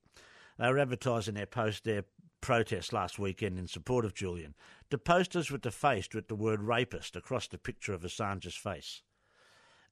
They 0.58 0.68
were 0.68 0.78
advertising 0.78 1.34
their 1.34 1.46
post 1.46 1.84
their 1.84 2.04
protest 2.40 2.92
last 2.92 3.18
weekend 3.18 3.58
in 3.58 3.66
support 3.66 4.04
of 4.04 4.14
Julian. 4.14 4.54
The 4.90 4.98
posters 4.98 5.50
were 5.50 5.58
defaced 5.58 6.14
with 6.14 6.28
the 6.28 6.34
word 6.34 6.62
rapist 6.62 7.16
across 7.16 7.46
the 7.46 7.58
picture 7.58 7.92
of 7.92 8.02
Assange's 8.02 8.56
face. 8.56 9.02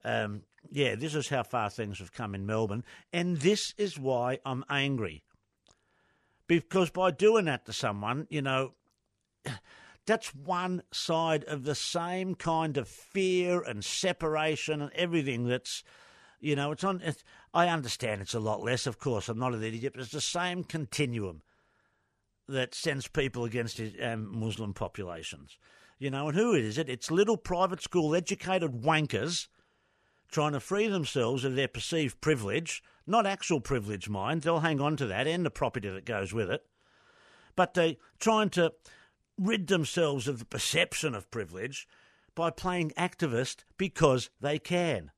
Um, 0.03 0.43
yeah, 0.69 0.95
this 0.95 1.15
is 1.15 1.29
how 1.29 1.43
far 1.43 1.69
things 1.69 1.99
have 1.99 2.13
come 2.13 2.35
in 2.35 2.45
Melbourne, 2.45 2.83
and 3.11 3.37
this 3.37 3.73
is 3.77 3.99
why 3.99 4.39
I'm 4.45 4.63
angry. 4.69 5.23
Because 6.47 6.89
by 6.89 7.11
doing 7.11 7.45
that 7.45 7.65
to 7.65 7.73
someone, 7.73 8.27
you 8.29 8.41
know, 8.41 8.73
that's 10.05 10.33
one 10.33 10.83
side 10.91 11.43
of 11.45 11.63
the 11.63 11.75
same 11.75 12.35
kind 12.35 12.77
of 12.77 12.87
fear 12.87 13.61
and 13.61 13.83
separation 13.83 14.81
and 14.81 14.91
everything 14.93 15.47
that's, 15.47 15.83
you 16.39 16.55
know, 16.55 16.71
it's 16.71 16.83
on. 16.83 17.01
It's, 17.03 17.23
I 17.53 17.67
understand 17.67 18.21
it's 18.21 18.33
a 18.33 18.39
lot 18.39 18.63
less, 18.63 18.87
of 18.87 18.99
course. 18.99 19.27
I'm 19.27 19.39
not 19.39 19.53
an 19.53 19.63
idiot, 19.63 19.93
but 19.93 20.03
it's 20.03 20.11
the 20.11 20.21
same 20.21 20.63
continuum 20.63 21.41
that 22.47 22.73
sends 22.73 23.07
people 23.07 23.43
against 23.43 23.81
um, 24.01 24.39
Muslim 24.39 24.73
populations. 24.73 25.57
You 25.99 26.11
know, 26.11 26.29
and 26.29 26.37
who 26.37 26.53
is 26.53 26.77
it? 26.77 26.89
It's 26.89 27.11
little 27.11 27.37
private 27.37 27.81
school 27.81 28.15
educated 28.15 28.83
wankers 28.83 29.47
trying 30.31 30.53
to 30.53 30.59
free 30.59 30.87
themselves 30.87 31.43
of 31.43 31.55
their 31.55 31.67
perceived 31.67 32.21
privilege, 32.21 32.83
not 33.05 33.25
actual 33.25 33.61
privilege, 33.61 34.09
mind. 34.09 34.41
They'll 34.41 34.59
hang 34.59 34.81
on 34.81 34.97
to 34.97 35.07
that 35.07 35.27
and 35.27 35.45
the 35.45 35.49
property 35.49 35.89
that 35.89 36.05
goes 36.05 36.33
with 36.33 36.51
it. 36.51 36.63
But 37.55 37.73
they're 37.73 37.95
trying 38.19 38.49
to 38.51 38.73
rid 39.37 39.67
themselves 39.67 40.27
of 40.27 40.39
the 40.39 40.45
perception 40.45 41.15
of 41.15 41.31
privilege 41.31 41.87
by 42.35 42.49
playing 42.51 42.91
activist 42.91 43.63
because 43.77 44.29
they 44.39 44.59
can. 44.59 45.11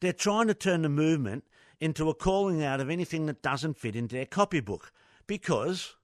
They're 0.00 0.12
trying 0.12 0.48
to 0.48 0.54
turn 0.54 0.82
the 0.82 0.88
movement 0.88 1.44
into 1.78 2.08
a 2.08 2.14
calling 2.14 2.62
out 2.62 2.80
of 2.80 2.90
anything 2.90 3.26
that 3.26 3.42
doesn't 3.42 3.78
fit 3.78 3.94
into 3.94 4.16
their 4.16 4.26
copybook 4.26 4.92
because, 5.30 5.94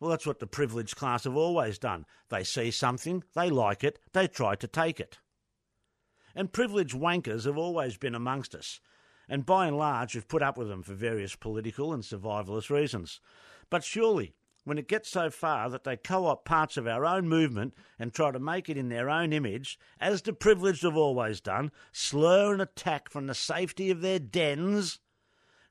well, 0.00 0.08
that's 0.08 0.26
what 0.26 0.38
the 0.38 0.46
privileged 0.46 0.96
class 0.96 1.24
have 1.24 1.36
always 1.36 1.78
done. 1.78 2.06
They 2.30 2.44
see 2.44 2.70
something, 2.70 3.22
they 3.34 3.50
like 3.50 3.84
it, 3.84 3.98
they 4.14 4.26
try 4.26 4.54
to 4.54 4.66
take 4.66 4.98
it. 4.98 5.18
And 6.34 6.50
privileged 6.50 6.96
wankers 6.96 7.44
have 7.44 7.58
always 7.58 7.98
been 7.98 8.14
amongst 8.14 8.54
us, 8.54 8.80
and 9.28 9.44
by 9.44 9.66
and 9.66 9.76
large 9.76 10.14
we've 10.14 10.26
put 10.26 10.42
up 10.42 10.56
with 10.56 10.68
them 10.68 10.82
for 10.82 10.94
various 10.94 11.36
political 11.36 11.92
and 11.92 12.02
survivalist 12.02 12.70
reasons. 12.70 13.20
But 13.68 13.84
surely, 13.84 14.32
when 14.64 14.78
it 14.78 14.88
gets 14.88 15.10
so 15.10 15.28
far 15.28 15.68
that 15.68 15.84
they 15.84 15.98
co 15.98 16.24
opt 16.24 16.46
parts 16.46 16.78
of 16.78 16.86
our 16.86 17.04
own 17.04 17.28
movement 17.28 17.74
and 17.98 18.14
try 18.14 18.30
to 18.30 18.38
make 18.38 18.70
it 18.70 18.78
in 18.78 18.88
their 18.88 19.10
own 19.10 19.34
image, 19.34 19.78
as 20.00 20.22
the 20.22 20.32
privileged 20.32 20.84
have 20.84 20.96
always 20.96 21.42
done, 21.42 21.70
slur 21.92 22.54
and 22.54 22.62
attack 22.62 23.10
from 23.10 23.26
the 23.26 23.34
safety 23.34 23.90
of 23.90 24.00
their 24.00 24.18
dens, 24.18 25.00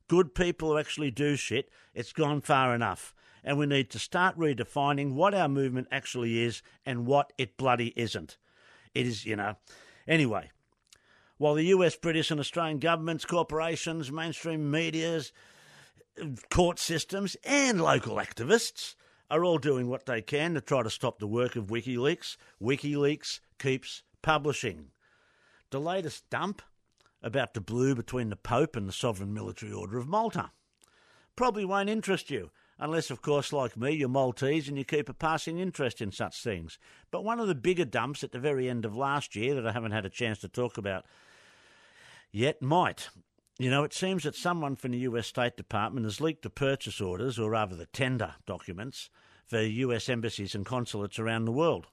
good 0.08 0.36
people 0.36 0.72
who 0.72 0.78
actually 0.78 1.12
do 1.12 1.36
shit, 1.36 1.70
it's 1.94 2.14
gone 2.14 2.42
far 2.42 2.74
enough. 2.74 3.14
And 3.44 3.58
we 3.58 3.66
need 3.66 3.90
to 3.92 4.00
start 4.00 4.38
redefining 4.38 5.14
what 5.14 5.34
our 5.34 5.48
movement 5.48 5.88
actually 5.92 6.44
is 6.44 6.62
and 6.86 7.06
what 7.06 7.32
it 7.38 7.58
bloody 7.58 7.94
isn't. 7.96 8.38
It 8.94 9.06
is, 9.06 9.26
you 9.26 9.36
know. 9.36 9.56
Anyway, 10.08 10.50
while 11.38 11.54
the 11.54 11.66
US, 11.66 11.96
British, 11.96 12.32
and 12.32 12.40
Australian 12.40 12.80
governments, 12.80 13.26
corporations, 13.26 14.12
mainstream 14.12 14.70
medias, 14.72 15.32
court 16.50 16.80
systems, 16.80 17.38
and 17.44 17.82
local 17.82 18.16
activists 18.16 18.96
are 19.30 19.44
all 19.44 19.58
doing 19.58 19.88
what 19.88 20.06
they 20.06 20.22
can 20.22 20.54
to 20.54 20.62
try 20.62 20.82
to 20.82 20.90
stop 20.90 21.20
the 21.20 21.28
work 21.28 21.56
of 21.56 21.68
WikiLeaks. 21.68 22.38
WikiLeaks 22.62 23.40
keeps 23.60 24.04
publishing. 24.22 24.88
The 25.70 25.80
latest 25.80 26.30
dump 26.30 26.62
about 27.22 27.54
the 27.54 27.62
blue 27.62 27.96
between 27.96 28.30
the 28.30 28.36
Pope 28.36 28.76
and 28.76 28.88
the 28.88 28.94
Sovereign 28.94 29.34
Military 29.34 29.72
Order 29.72 29.98
of 29.98 30.08
Malta 30.08 30.52
probably 31.36 31.64
won't 31.64 31.90
interest 31.90 32.30
you, 32.30 32.52
unless, 32.80 33.10
of 33.10 33.22
course, 33.22 33.54
like 33.54 33.78
me, 33.78 33.92
you're 33.92 34.10
Maltese 34.10 34.68
and 34.68 34.78
you 34.78 34.84
keep 34.84 35.08
a 35.08 35.14
passing 35.14 35.60
interest 35.60 36.02
in 36.02 36.12
such 36.12 36.44
things. 36.44 36.78
But 37.12 37.24
one 37.24 37.40
of 37.40 37.48
the 37.48 37.56
bigger 37.56 37.86
dumps 37.86 38.24
at 38.24 38.32
the 38.32 38.40
very 38.40 38.70
end 38.70 38.84
of 38.84 38.98
last 38.98 39.36
year 39.36 39.56
that 39.56 39.68
I 39.68 39.72
haven't 39.72 39.92
had 39.92 40.06
a 40.06 40.10
chance 40.10 40.40
to 40.40 40.50
talk 40.50 40.78
about 40.78 41.06
yet 42.32 42.62
might. 42.62 43.10
You 43.60 43.70
know, 43.70 43.84
it 43.84 43.94
seems 43.94 44.24
that 44.24 44.36
someone 44.36 44.76
from 44.76 44.92
the 44.92 45.00
US 45.00 45.28
State 45.28 45.58
Department 45.58 46.06
has 46.06 46.22
leaked 46.22 46.44
the 46.44 46.50
purchase 46.50 47.00
orders, 47.00 47.40
or 47.40 47.52
rather 47.52 47.76
the 47.76 47.88
tender 47.88 48.36
documents, 48.46 49.10
for 49.48 49.62
US 49.62 50.10
embassies 50.10 50.54
and 50.54 50.66
consulates 50.66 51.18
around 51.18 51.46
the 51.46 51.52
world. 51.52 51.88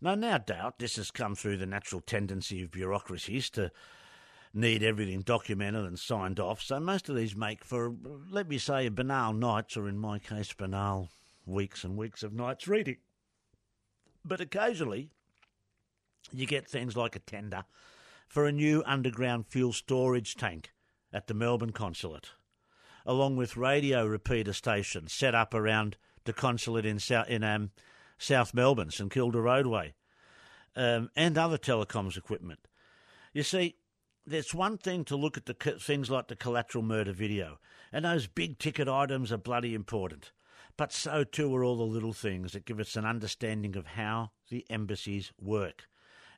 Now, 0.00 0.14
no 0.14 0.38
doubt 0.38 0.78
this 0.78 0.96
has 0.96 1.10
come 1.10 1.34
through 1.34 1.56
the 1.56 1.66
natural 1.66 2.00
tendency 2.00 2.62
of 2.62 2.70
bureaucracies 2.70 3.50
to 3.50 3.72
need 4.54 4.82
everything 4.82 5.22
documented 5.22 5.84
and 5.84 5.98
signed 5.98 6.38
off, 6.38 6.62
so 6.62 6.78
most 6.80 7.08
of 7.08 7.16
these 7.16 7.36
make 7.36 7.64
for, 7.64 7.94
let 8.30 8.48
me 8.48 8.58
say, 8.58 8.88
banal 8.88 9.32
nights, 9.32 9.76
or 9.76 9.88
in 9.88 9.98
my 9.98 10.18
case, 10.18 10.52
banal 10.52 11.08
weeks 11.46 11.84
and 11.84 11.96
weeks 11.96 12.22
of 12.22 12.32
nights 12.32 12.68
reading. 12.68 12.96
But 14.24 14.40
occasionally, 14.40 15.10
you 16.32 16.46
get 16.46 16.68
things 16.68 16.96
like 16.96 17.16
a 17.16 17.20
tender 17.20 17.64
for 18.26 18.46
a 18.46 18.52
new 18.52 18.82
underground 18.86 19.46
fuel 19.48 19.72
storage 19.72 20.34
tank 20.34 20.72
at 21.12 21.26
the 21.26 21.34
Melbourne 21.34 21.72
consulate, 21.72 22.30
along 23.06 23.36
with 23.36 23.56
radio 23.56 24.06
repeater 24.06 24.52
stations 24.52 25.12
set 25.12 25.34
up 25.34 25.54
around 25.54 25.96
the 26.24 26.32
consulate 26.32 26.84
in 26.84 26.98
in, 27.28 27.42
um, 27.42 27.70
South 28.18 28.52
Melbourne, 28.52 28.90
St 28.90 29.10
Kilda 29.10 29.40
Roadway, 29.40 29.94
um, 30.76 31.10
and 31.16 31.38
other 31.38 31.58
telecoms 31.58 32.16
equipment. 32.16 32.60
You 33.32 33.42
see, 33.42 33.76
there's 34.26 34.52
one 34.52 34.76
thing 34.76 35.04
to 35.06 35.16
look 35.16 35.36
at 35.36 35.46
the 35.46 35.54
things 35.54 36.10
like 36.10 36.28
the 36.28 36.36
collateral 36.36 36.84
murder 36.84 37.12
video, 37.12 37.58
and 37.92 38.04
those 38.04 38.26
big 38.26 38.58
ticket 38.58 38.88
items 38.88 39.32
are 39.32 39.38
bloody 39.38 39.74
important. 39.74 40.32
But 40.76 40.92
so 40.92 41.24
too 41.24 41.54
are 41.56 41.64
all 41.64 41.76
the 41.76 41.82
little 41.82 42.12
things 42.12 42.52
that 42.52 42.64
give 42.64 42.78
us 42.78 42.94
an 42.94 43.04
understanding 43.04 43.76
of 43.76 43.86
how 43.86 44.30
the 44.48 44.64
embassies 44.70 45.32
work 45.40 45.88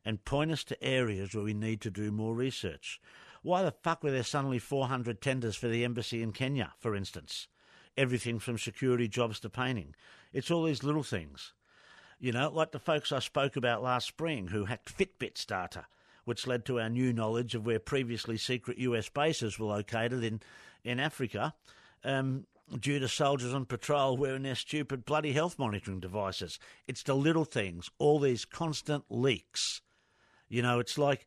and 0.05 0.25
point 0.25 0.51
us 0.51 0.65
to 0.65 0.83
areas 0.83 1.35
where 1.35 1.45
we 1.45 1.53
need 1.53 1.81
to 1.83 1.91
do 1.91 2.11
more 2.11 2.35
research. 2.35 3.01
Why 3.43 3.63
the 3.63 3.71
fuck 3.71 4.03
were 4.03 4.11
there 4.11 4.23
suddenly 4.23 4.59
400 4.59 5.21
tenders 5.21 5.57
for 5.57 5.69
the 5.69 5.85
embassy 5.85 6.23
in 6.23 6.33
Kenya, 6.33 6.73
for 6.79 6.95
instance? 6.95 7.49
Everything 7.97 8.39
from 8.39 8.57
security 8.57 9.09
jobs 9.09 9.41
to 9.41 9.51
painting. 9.51 9.95
It's 10.33 10.51
all 10.51 10.65
these 10.65 10.85
little 10.85 11.03
things. 11.03 11.53
You 12.21 12.33
know, 12.33 12.51
like 12.51 12.73
the 12.73 12.79
folks 12.79 13.13
I 13.13 13.19
spoke 13.19 13.57
about 13.57 13.83
last 13.83 14.07
spring 14.07 14.49
who 14.49 14.67
hacked 14.67 14.97
Fitbit's 14.97 15.45
data, 15.45 15.87
which 16.25 16.47
led 16.47 16.65
to 16.67 16.79
our 16.79 16.89
new 16.89 17.13
knowledge 17.13 17.55
of 17.55 17.67
where 17.67 17.79
previously 17.79 18.37
secret 18.37 18.79
US 18.79 19.09
bases 19.09 19.59
were 19.59 19.67
located 19.67 20.23
in, 20.23 20.41
in 20.85 21.01
Africa. 21.01 21.55
Um, 22.05 22.47
due 22.79 23.01
to 23.01 23.09
soldiers 23.09 23.53
on 23.53 23.65
patrol 23.65 24.17
wearing 24.17 24.45
their 24.45 24.55
stupid 24.55 25.05
bloody 25.05 25.33
health 25.33 25.59
monitoring 25.59 25.99
devices. 25.99 26.61
It's 26.87 27.03
the 27.03 27.15
little 27.15 27.45
things, 27.45 27.91
all 27.99 28.21
these 28.21 28.45
constant 28.45 29.07
leaks 29.09 29.81
you 30.51 30.61
know, 30.61 30.81
it's 30.81 30.99
like 30.99 31.25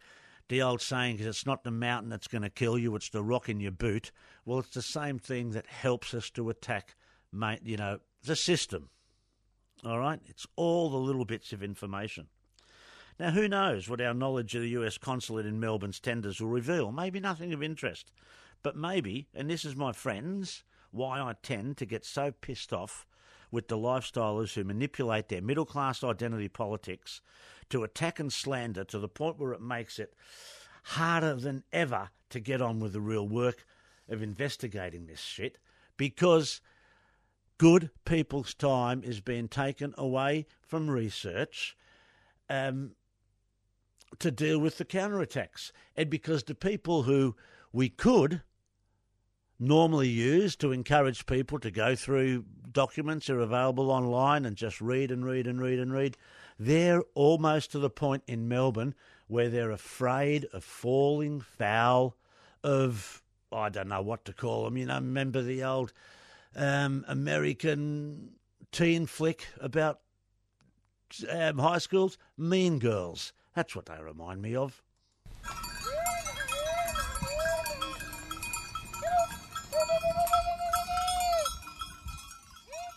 the 0.49 0.61
old 0.61 0.81
saying, 0.81 1.19
it's 1.19 1.45
not 1.45 1.63
the 1.63 1.71
mountain 1.71 2.09
that's 2.09 2.27
going 2.27 2.43
to 2.43 2.49
kill 2.49 2.77
you, 2.77 2.95
it's 2.95 3.09
the 3.09 3.23
rock 3.23 3.49
in 3.49 3.59
your 3.59 3.71
boot. 3.71 4.11
Well, 4.45 4.59
it's 4.59 4.75
the 4.75 4.83
same 4.83 5.17
thing 5.17 5.51
that 5.51 5.65
helps 5.65 6.13
us 6.13 6.29
to 6.31 6.49
attack, 6.49 6.95
you 7.63 7.77
know, 7.77 7.99
the 8.23 8.35
system. 8.35 8.89
All 9.85 9.99
right? 9.99 10.19
It's 10.27 10.47
all 10.55 10.89
the 10.89 10.97
little 10.97 11.25
bits 11.25 11.51
of 11.53 11.63
information. 11.63 12.27
Now, 13.19 13.31
who 13.31 13.47
knows 13.47 13.89
what 13.89 14.01
our 14.01 14.13
knowledge 14.13 14.55
of 14.55 14.61
the 14.61 14.69
US 14.69 14.97
consulate 14.97 15.45
in 15.45 15.59
Melbourne's 15.59 15.99
tenders 15.99 16.39
will 16.39 16.49
reveal? 16.49 16.91
Maybe 16.91 17.19
nothing 17.19 17.53
of 17.53 17.61
interest. 17.61 18.11
But 18.63 18.75
maybe, 18.75 19.27
and 19.35 19.49
this 19.49 19.65
is 19.65 19.75
my 19.75 19.91
friends, 19.91 20.63
why 20.91 21.19
I 21.19 21.35
tend 21.43 21.77
to 21.77 21.85
get 21.85 22.05
so 22.05 22.31
pissed 22.31 22.71
off 22.71 23.05
with 23.51 23.67
the 23.67 23.77
lifestylers 23.77 24.53
who 24.53 24.63
manipulate 24.63 25.27
their 25.29 25.41
middle 25.41 25.65
class 25.65 26.03
identity 26.03 26.47
politics 26.47 27.21
to 27.69 27.83
attack 27.83 28.19
and 28.19 28.33
slander 28.33 28.83
to 28.85 28.97
the 28.97 29.07
point 29.07 29.37
where 29.37 29.53
it 29.53 29.61
makes 29.61 29.99
it 29.99 30.13
harder 30.83 31.35
than 31.35 31.63
ever 31.71 32.09
to 32.29 32.39
get 32.39 32.61
on 32.61 32.79
with 32.79 32.93
the 32.93 33.01
real 33.01 33.27
work 33.27 33.65
of 34.09 34.23
investigating 34.23 35.05
this 35.05 35.19
shit 35.19 35.57
because 35.97 36.61
good 37.63 37.89
people's 38.03 38.53
time 38.53 39.01
is 39.05 39.21
being 39.21 39.47
taken 39.47 39.93
away 39.97 40.45
from 40.59 40.89
research 40.89 41.77
um, 42.49 42.91
to 44.19 44.29
deal 44.29 44.59
with 44.59 44.77
the 44.77 44.83
counterattacks. 44.83 45.71
And 45.95 46.09
because 46.09 46.43
the 46.43 46.55
people 46.55 47.03
who 47.03 47.37
we 47.71 47.87
could 47.87 48.41
normally 49.57 50.09
use 50.09 50.57
to 50.57 50.73
encourage 50.73 51.25
people 51.25 51.57
to 51.57 51.71
go 51.71 51.95
through 51.95 52.43
documents 52.69 53.27
that 53.27 53.35
are 53.35 53.39
available 53.39 53.91
online 53.91 54.45
and 54.45 54.57
just 54.57 54.81
read 54.81 55.09
and 55.09 55.23
read 55.25 55.47
and 55.47 55.61
read 55.61 55.79
and 55.79 55.93
read. 55.93 56.17
They're 56.59 57.03
almost 57.15 57.71
to 57.71 57.79
the 57.79 57.89
point 57.89 58.23
in 58.27 58.49
Melbourne 58.49 58.93
where 59.27 59.47
they're 59.47 59.71
afraid 59.71 60.47
of 60.51 60.65
falling 60.65 61.39
foul 61.39 62.17
of, 62.61 63.23
I 63.53 63.69
don't 63.69 63.87
know 63.87 64.01
what 64.01 64.25
to 64.25 64.33
call 64.33 64.65
them. 64.65 64.75
You 64.75 64.87
know, 64.87 64.95
remember 64.95 65.41
the 65.41 65.63
old 65.63 65.93
um, 66.55 67.05
American 67.07 68.31
teen 68.71 69.05
flick 69.05 69.47
about 69.59 69.99
um, 71.29 71.57
high 71.57 71.77
schools? 71.77 72.17
Mean 72.37 72.79
Girls. 72.79 73.33
That's 73.55 73.75
what 73.75 73.85
they 73.85 74.01
remind 74.01 74.41
me 74.41 74.55
of. 74.55 74.81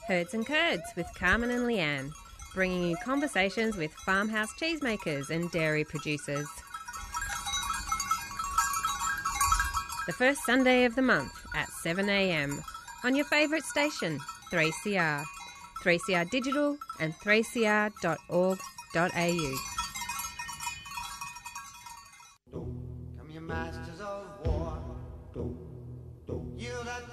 Herds 0.09 0.35
and 0.35 0.47
Curds 0.47 0.85
with 0.95 1.09
Carmen 1.17 1.51
and 1.51 1.67
Leanne, 1.67 2.13
bringing 2.55 2.89
you 2.89 2.97
conversations 3.05 3.77
with 3.77 3.93
farmhouse 3.93 4.53
cheesemakers 4.55 5.31
and 5.31 5.51
dairy 5.51 5.85
producers. 5.85 6.47
The 10.07 10.13
first 10.13 10.45
Sunday 10.47 10.85
of 10.85 10.95
the 10.95 11.03
month 11.03 11.33
at 11.57 11.69
7am 11.85 12.63
on 13.05 13.15
your 13.15 13.25
favourite 13.27 13.65
station, 13.65 14.19
3CR, 14.53 15.25
3CR 15.83 16.31
Digital 16.31 16.77
and 17.01 17.15
3cr.org.au. 17.15 18.57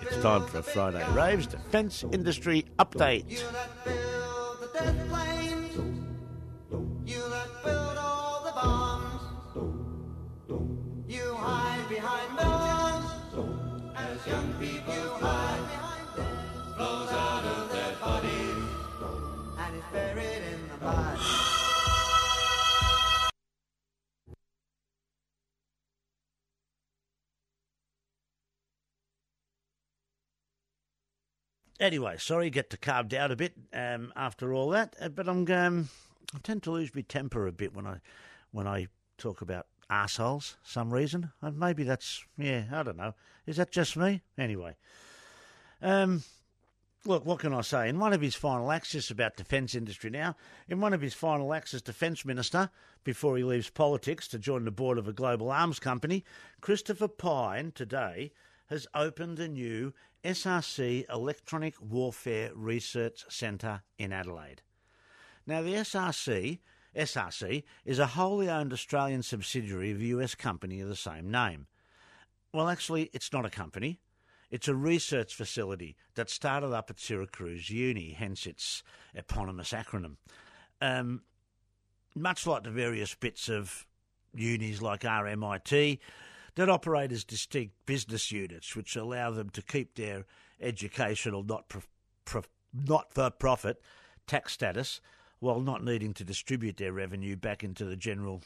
It's 0.01 0.21
time 0.21 0.45
for 0.47 0.59
a 0.59 0.63
Friday 0.63 1.05
Raves 1.13 1.47
Defence 1.47 2.03
Industry 2.11 2.65
Update. 2.79 3.43
Bye. 20.83 21.43
anyway, 31.83 32.15
sorry, 32.17 32.49
get 32.49 32.69
to 32.71 32.77
carved 32.77 33.13
out 33.13 33.31
a 33.31 33.35
bit 33.35 33.53
um, 33.73 34.11
after 34.15 34.53
all 34.53 34.69
that. 34.69 34.95
Uh, 34.99 35.09
but 35.09 35.27
I'm, 35.27 35.49
um, 35.51 35.89
I 36.33 36.39
tend 36.41 36.63
to 36.63 36.71
lose 36.71 36.95
my 36.95 37.01
temper 37.01 37.45
a 37.45 37.51
bit 37.51 37.75
when 37.75 37.85
I, 37.85 37.97
when 38.51 38.67
I 38.67 38.87
talk 39.17 39.41
about 39.41 39.67
assholes. 39.89 40.57
Some 40.63 40.93
reason, 40.93 41.31
and 41.41 41.59
maybe 41.59 41.83
that's 41.83 42.23
yeah, 42.37 42.63
I 42.71 42.83
don't 42.83 42.97
know. 42.97 43.13
Is 43.45 43.57
that 43.57 43.71
just 43.71 43.97
me? 43.97 44.21
Anyway, 44.37 44.75
um, 45.81 46.23
look, 47.05 47.25
what 47.25 47.39
can 47.39 47.53
I 47.53 47.61
say? 47.61 47.89
In 47.89 47.99
one 47.99 48.13
of 48.13 48.21
his 48.21 48.35
final 48.35 48.71
acts, 48.71 48.91
just 48.91 49.11
about 49.11 49.35
defence 49.35 49.75
industry 49.75 50.09
now, 50.09 50.35
in 50.67 50.79
one 50.79 50.93
of 50.93 51.01
his 51.01 51.13
final 51.13 51.53
acts 51.53 51.73
as 51.73 51.81
defence 51.81 52.23
minister, 52.25 52.69
before 53.03 53.37
he 53.37 53.43
leaves 53.43 53.69
politics 53.69 54.27
to 54.29 54.39
join 54.39 54.65
the 54.65 54.71
board 54.71 54.97
of 54.97 55.07
a 55.07 55.13
global 55.13 55.51
arms 55.51 55.79
company, 55.79 56.23
Christopher 56.61 57.07
Pyne 57.07 57.71
today 57.73 58.31
has 58.67 58.87
opened 58.95 59.39
a 59.39 59.47
new 59.47 59.93
SRC 60.23 61.09
Electronic 61.09 61.75
Warfare 61.81 62.51
Research 62.55 63.25
Centre 63.29 63.81
in 63.97 64.13
Adelaide. 64.13 64.61
Now, 65.45 65.61
the 65.61 65.73
SRC, 65.73 66.59
SRC 66.95 67.63
is 67.83 67.99
a 67.99 68.07
wholly 68.07 68.49
owned 68.49 68.71
Australian 68.71 69.23
subsidiary 69.23 69.91
of 69.91 69.99
a 69.99 70.05
US 70.05 70.35
company 70.35 70.79
of 70.79 70.87
the 70.87 70.95
same 70.95 71.29
name. 71.29 71.67
Well, 72.53 72.69
actually, 72.69 73.09
it's 73.13 73.33
not 73.33 73.45
a 73.45 73.49
company. 73.49 73.99
It's 74.53 74.67
a 74.67 74.75
research 74.75 75.33
facility 75.33 75.95
that 76.13 76.29
started 76.29 76.73
up 76.73 76.91
at 76.91 76.99
Syracuse 76.99 77.71
Uni, 77.71 78.11
hence 78.11 78.45
its 78.45 78.83
eponymous 79.15 79.71
acronym. 79.71 80.17
Um, 80.79 81.23
much 82.15 82.45
like 82.45 82.61
the 82.61 82.69
various 82.69 83.15
bits 83.15 83.49
of 83.49 83.87
unis 84.35 84.79
like 84.79 85.01
RMIT, 85.01 85.97
that 86.53 86.69
operate 86.69 87.11
as 87.11 87.23
distinct 87.23 87.73
business 87.87 88.31
units, 88.31 88.75
which 88.75 88.95
allow 88.95 89.31
them 89.31 89.49
to 89.49 89.63
keep 89.63 89.95
their 89.95 90.25
educational 90.61 91.41
not 91.41 91.67
pro- 91.67 91.81
pro- 92.23 92.43
not 92.71 93.11
for 93.11 93.31
profit 93.31 93.81
tax 94.27 94.53
status 94.53 95.01
while 95.39 95.61
not 95.61 95.83
needing 95.83 96.13
to 96.13 96.23
distribute 96.23 96.77
their 96.77 96.93
revenue 96.93 97.35
back 97.35 97.63
into 97.63 97.85
the 97.85 97.95
general 97.95 98.43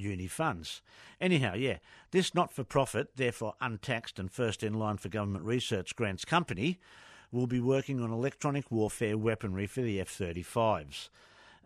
uni 0.00 0.26
funds. 0.26 0.82
Anyhow, 1.20 1.54
yeah, 1.54 1.78
this 2.10 2.34
not 2.34 2.52
for 2.52 2.64
profit, 2.64 3.16
therefore 3.16 3.54
untaxed 3.60 4.18
and 4.18 4.30
first 4.30 4.62
in 4.62 4.74
line 4.74 4.96
for 4.96 5.08
government 5.08 5.44
research 5.44 5.94
grants 5.94 6.24
company 6.24 6.78
will 7.32 7.46
be 7.46 7.60
working 7.60 8.00
on 8.00 8.10
electronic 8.10 8.70
warfare 8.70 9.16
weaponry 9.16 9.66
for 9.66 9.82
the 9.82 10.00
F 10.00 10.08
35s. 10.08 11.08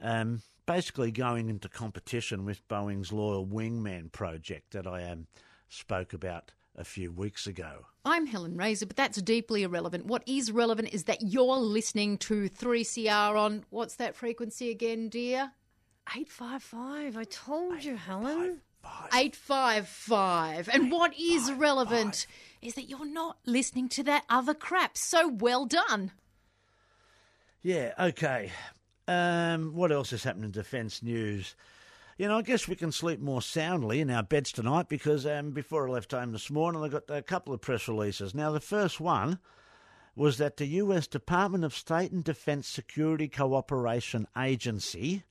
Um, 0.02 0.42
basically, 0.66 1.10
going 1.10 1.48
into 1.48 1.68
competition 1.68 2.44
with 2.44 2.66
Boeing's 2.68 3.12
Loyal 3.12 3.46
Wingman 3.46 4.12
project 4.12 4.72
that 4.72 4.86
I 4.86 5.04
um, 5.04 5.26
spoke 5.68 6.12
about 6.12 6.52
a 6.76 6.84
few 6.84 7.12
weeks 7.12 7.46
ago. 7.46 7.86
I'm 8.04 8.26
Helen 8.26 8.56
Razer, 8.56 8.86
but 8.86 8.96
that's 8.96 9.22
deeply 9.22 9.62
irrelevant. 9.62 10.06
What 10.06 10.22
is 10.26 10.52
relevant 10.52 10.92
is 10.92 11.04
that 11.04 11.22
you're 11.22 11.56
listening 11.56 12.18
to 12.18 12.50
3CR 12.50 13.38
on 13.38 13.64
what's 13.70 13.96
that 13.96 14.16
frequency 14.16 14.70
again, 14.70 15.08
dear? 15.08 15.52
855. 16.08 17.16
I 17.16 17.24
told 17.24 17.84
you, 17.84 17.96
Helen. 17.96 18.60
855. 19.12 20.68
And 20.68 20.90
what 20.90 21.18
is 21.18 21.52
relevant 21.52 22.26
is 22.60 22.74
that 22.74 22.88
you're 22.88 23.06
not 23.06 23.38
listening 23.46 23.88
to 23.90 24.02
that 24.04 24.24
other 24.28 24.54
crap. 24.54 24.96
So 24.96 25.28
well 25.28 25.66
done. 25.66 26.12
Yeah, 27.62 27.94
okay. 27.98 28.52
Um, 29.08 29.74
what 29.74 29.92
else 29.92 30.10
has 30.10 30.24
happened 30.24 30.44
in 30.44 30.50
defence 30.50 31.02
news? 31.02 31.56
You 32.16 32.28
know, 32.28 32.38
I 32.38 32.42
guess 32.42 32.68
we 32.68 32.76
can 32.76 32.92
sleep 32.92 33.20
more 33.20 33.42
soundly 33.42 34.00
in 34.00 34.10
our 34.10 34.22
beds 34.22 34.52
tonight 34.52 34.88
because 34.88 35.26
um, 35.26 35.50
before 35.50 35.88
I 35.88 35.90
left 35.90 36.12
home 36.12 36.32
this 36.32 36.50
morning, 36.50 36.82
I 36.82 36.88
got 36.88 37.04
a 37.08 37.22
couple 37.22 37.52
of 37.52 37.60
press 37.60 37.88
releases. 37.88 38.34
Now, 38.34 38.52
the 38.52 38.60
first 38.60 39.00
one 39.00 39.38
was 40.14 40.38
that 40.38 40.58
the 40.58 40.66
US 40.66 41.06
Department 41.06 41.64
of 41.64 41.74
State 41.74 42.12
and 42.12 42.22
Defense 42.22 42.68
Security 42.68 43.28
Cooperation 43.28 44.28
Agency, 44.38 45.24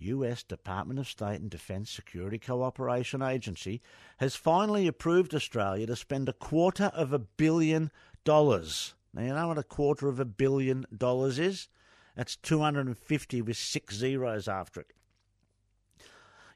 US 0.00 0.42
Department 0.42 0.98
of 0.98 1.08
State 1.08 1.40
and 1.40 1.50
Defense 1.50 1.90
Security 1.90 2.38
Cooperation 2.38 3.22
Agency, 3.22 3.80
has 4.18 4.36
finally 4.36 4.86
approved 4.86 5.34
Australia 5.34 5.86
to 5.86 5.96
spend 5.96 6.28
a 6.28 6.32
quarter 6.32 6.90
of 6.94 7.12
a 7.12 7.18
billion 7.18 7.90
dollars. 8.24 8.94
Now, 9.14 9.22
you 9.22 9.34
know 9.34 9.48
what 9.48 9.58
a 9.58 9.62
quarter 9.62 10.08
of 10.08 10.20
a 10.20 10.24
billion 10.24 10.86
dollars 10.96 11.38
is? 11.38 11.68
That's 12.16 12.36
250 12.36 13.42
with 13.42 13.56
six 13.56 13.94
zeros 13.94 14.48
after 14.48 14.80
it 14.80 14.92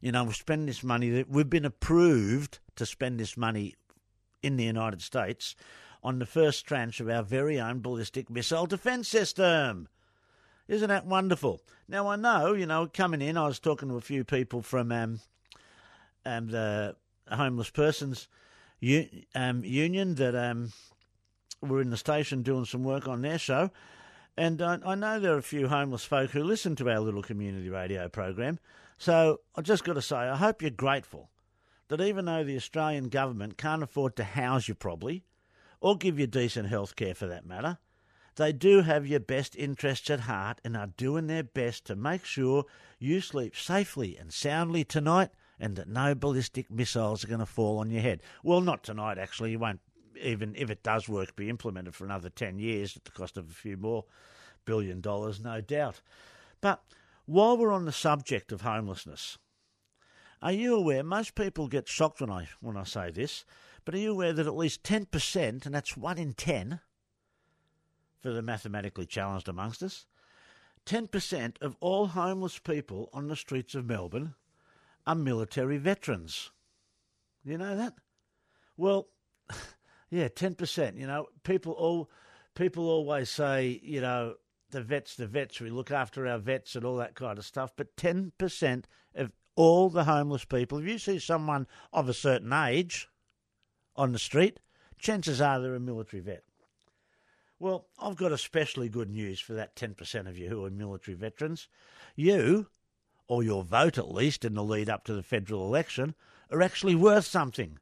you 0.05 0.13
know, 0.13 0.25
we 0.25 0.35
spend 0.35 0.69
this 0.69 0.85
money. 0.85 1.25
We've 1.27 1.49
been 1.49 1.65
approved 1.65 2.59
to 2.77 2.85
spend 2.85 3.19
this 3.19 3.39
money 3.39 3.75
in 4.43 4.59
the 4.59 4.65
United 4.65 5.01
States 5.01 5.57
on 6.03 6.19
the 6.19 6.27
first 6.27 6.67
tranche 6.67 7.01
of 7.01 7.09
our 7.09 7.23
very 7.23 7.59
own 7.59 7.81
ballistic 7.81 8.29
missile 8.29 8.67
defence 8.67 9.09
system. 9.09 9.89
Isn't 10.67 10.89
that 10.89 11.07
wonderful? 11.07 11.61
Now, 11.89 12.09
I 12.09 12.17
know, 12.17 12.55
you 12.55 12.67
know, 12.67 12.89
coming 12.93 13.21
in, 13.21 13.37
I 13.37 13.47
was 13.47 13.59
talking 13.59 13.89
to 13.89 13.97
a 13.97 14.01
few 14.01 14.25
people 14.25 14.63
from 14.63 14.91
um, 14.91 15.21
um, 16.25 16.49
the 16.49 16.97
Homeless 17.31 17.71
Persons 17.71 18.29
um, 19.35 19.63
Union 19.65 20.15
that 20.15 20.35
um, 20.35 20.73
were 21.61 21.83
in 21.83 21.91
the 21.91 21.97
station 21.97 22.43
doing 22.43 22.65
some 22.65 22.83
work 22.83 23.07
on 23.07 23.23
their 23.23 23.39
show. 23.39 23.71
And 24.37 24.61
I, 24.63 24.79
I 24.85 24.95
know 24.95 25.21
there 25.21 25.35
are 25.35 25.39
a 25.39 25.43
few 25.43 25.69
homeless 25.69 26.05
folk 26.05 26.31
who 26.31 26.43
listen 26.43 26.77
to 26.77 26.91
our 26.91 27.01
little 27.01 27.23
community 27.23 27.69
radio 27.69 28.09
program. 28.09 28.59
So 28.97 29.41
I 29.55 29.61
just 29.61 29.85
got 29.85 29.95
to 29.95 30.03
say, 30.03 30.17
I 30.17 30.37
hope 30.37 30.63
you're 30.63 30.71
grateful 30.71 31.31
that 31.89 32.01
even 32.01 32.25
though 32.25 32.43
the 32.43 32.57
Australian 32.57 33.11
government 33.11 33.59
can't 33.59 33.83
afford 33.83 34.17
to 34.17 34.25
house 34.25 34.67
you 34.67 34.75
properly, 34.75 35.25
or 35.81 35.99
give 35.99 36.19
you 36.19 36.27
decent 36.27 36.69
health 36.69 36.97
care 36.97 37.15
for 37.15 37.27
that 37.27 37.45
matter, 37.45 37.79
they 38.37 38.53
do 38.53 38.83
have 38.83 39.07
your 39.07 39.21
best 39.21 39.57
interests 39.57 40.11
at 40.11 40.21
heart 40.21 40.61
and 40.65 40.77
are 40.77 40.89
doing 40.97 41.27
their 41.27 41.45
best 41.45 41.87
to 41.87 41.97
make 41.97 42.25
sure 42.25 42.65
you 42.99 43.21
sleep 43.21 43.57
safely 43.57 44.17
and 44.17 44.33
soundly 44.33 44.85
tonight 44.85 45.31
and 45.61 45.77
that 45.77 45.89
no 45.89 46.15
ballistic 46.15 46.71
missiles 46.71 47.25
are 47.25 47.29
going 47.29 47.41
to 47.41 47.47
fall 47.47 47.79
on 47.79 47.91
your 47.91 48.03
head. 48.03 48.21
Well, 48.43 48.61
not 48.61 48.83
tonight, 48.83 49.19
actually. 49.19 49.53
You 49.53 49.59
won't, 49.59 49.81
even 50.21 50.55
if 50.57 50.71
it 50.71 50.83
does 50.83 51.09
work, 51.09 51.37
be 51.37 51.49
implemented 51.49 51.95
for 51.95 52.05
another 52.05 52.29
10 52.29 52.59
years 52.59 52.97
at 52.97 53.05
the 53.05 53.13
cost 53.13 53.37
of 53.37 53.49
a 53.51 53.55
few 53.55 53.77
more 53.77 54.05
billion 54.65 55.01
dollars, 55.01 55.41
no 55.41 55.61
doubt. 55.61 56.01
But 56.61 56.83
while 57.27 57.57
we're 57.57 57.73
on 57.73 57.85
the 57.85 57.93
subject 57.93 58.53
of 58.53 58.63
homelessness, 58.63 59.39
are 60.43 60.53
you 60.53 60.75
aware? 60.75 61.03
Most 61.03 61.35
people 61.35 61.69
get 61.69 61.89
shocked 61.89 62.21
when 62.21 62.31
I 62.31 62.49
when 62.61 62.77
I 62.77 62.85
say 62.85 63.11
this, 63.11 63.45
but 63.85 63.95
are 63.95 63.99
you 63.99 64.13
aware 64.13 64.33
that 64.33 64.47
at 64.47 64.57
least 64.57 64.85
ten 64.85 65.07
percent, 65.07 65.65
and 65.65 65.75
that's 65.75 65.97
one 65.97 66.19
in 66.19 66.35
ten, 66.35 66.81
for 68.25 68.33
the 68.33 68.41
mathematically 68.41 69.05
challenged 69.05 69.51
amongst 69.51 69.83
us, 69.83 70.07
ten 70.87 71.07
percent 71.07 71.59
of 71.61 71.77
all 71.79 72.07
homeless 72.07 72.59
people 72.59 73.11
on 73.13 73.29
the 73.29 73.37
streets 73.37 73.75
of 73.75 73.85
Melbourne 73.85 74.35
are 75.07 75.15
military 75.15 75.77
veterans. 75.77 76.51
You 77.45 77.59
know 77.59 77.77
that? 77.77 77.93
Well, 78.79 79.09
yeah, 80.11 80.29
ten 80.29 80.55
percent. 80.55 80.97
You 80.97 81.07
know, 81.07 81.27
people 81.43 81.75
all 81.75 82.09
people 82.55 82.89
always 82.89 83.29
say, 83.29 83.79
you 83.83 84.01
know, 84.01 84.37
the 84.71 84.81
vets, 84.81 85.17
the 85.17 85.27
vets, 85.27 85.61
we 85.61 85.69
look 85.69 85.91
after 85.91 86.27
our 86.27 86.39
vets 86.39 86.77
and 86.77 86.87
all 86.87 86.97
that 86.97 87.15
kind 87.15 87.37
of 87.37 87.45
stuff. 87.45 87.73
But 87.77 87.95
10% 87.97 88.85
of 89.17 89.33
all 89.55 89.91
the 89.91 90.05
homeless 90.05 90.47
people, 90.47 90.79
if 90.79 90.89
you 90.89 90.99
see 90.99 91.19
someone 91.19 91.67
of 91.93 92.09
a 92.09 92.15
certain 92.15 92.55
age 92.55 93.07
on 93.97 94.13
the 94.13 94.19
street, 94.19 94.61
chances 94.99 95.43
are 95.43 95.61
they're 95.61 95.75
a 95.75 95.81
military 95.81 96.23
vet. 96.23 96.45
Well, 97.59 97.87
I've 97.99 98.17
got 98.17 98.33
especially 98.33 98.89
good 98.89 99.11
news 99.11 99.41
for 99.41 99.55
that 99.55 99.77
10% 99.77 100.29
of 100.29 100.37
you 100.37 100.49
who 100.49 100.65
are 100.65 100.71
military 100.71 101.17
veterans. 101.17 101.69
You, 102.17 102.69
or 103.29 103.43
your 103.43 103.65
vote 103.65 103.97
at 103.97 104.13
least 104.13 104.45
in 104.45 104.55
the 104.55 104.65
lead 104.65 104.91
up 104.91 105.05
to 105.05 105.15
the 105.15 105.23
federal 105.23 105.67
election, 105.67 106.15
are 106.51 106.63
actually 106.63 106.95
worth 106.95 107.27
something. 107.27 107.79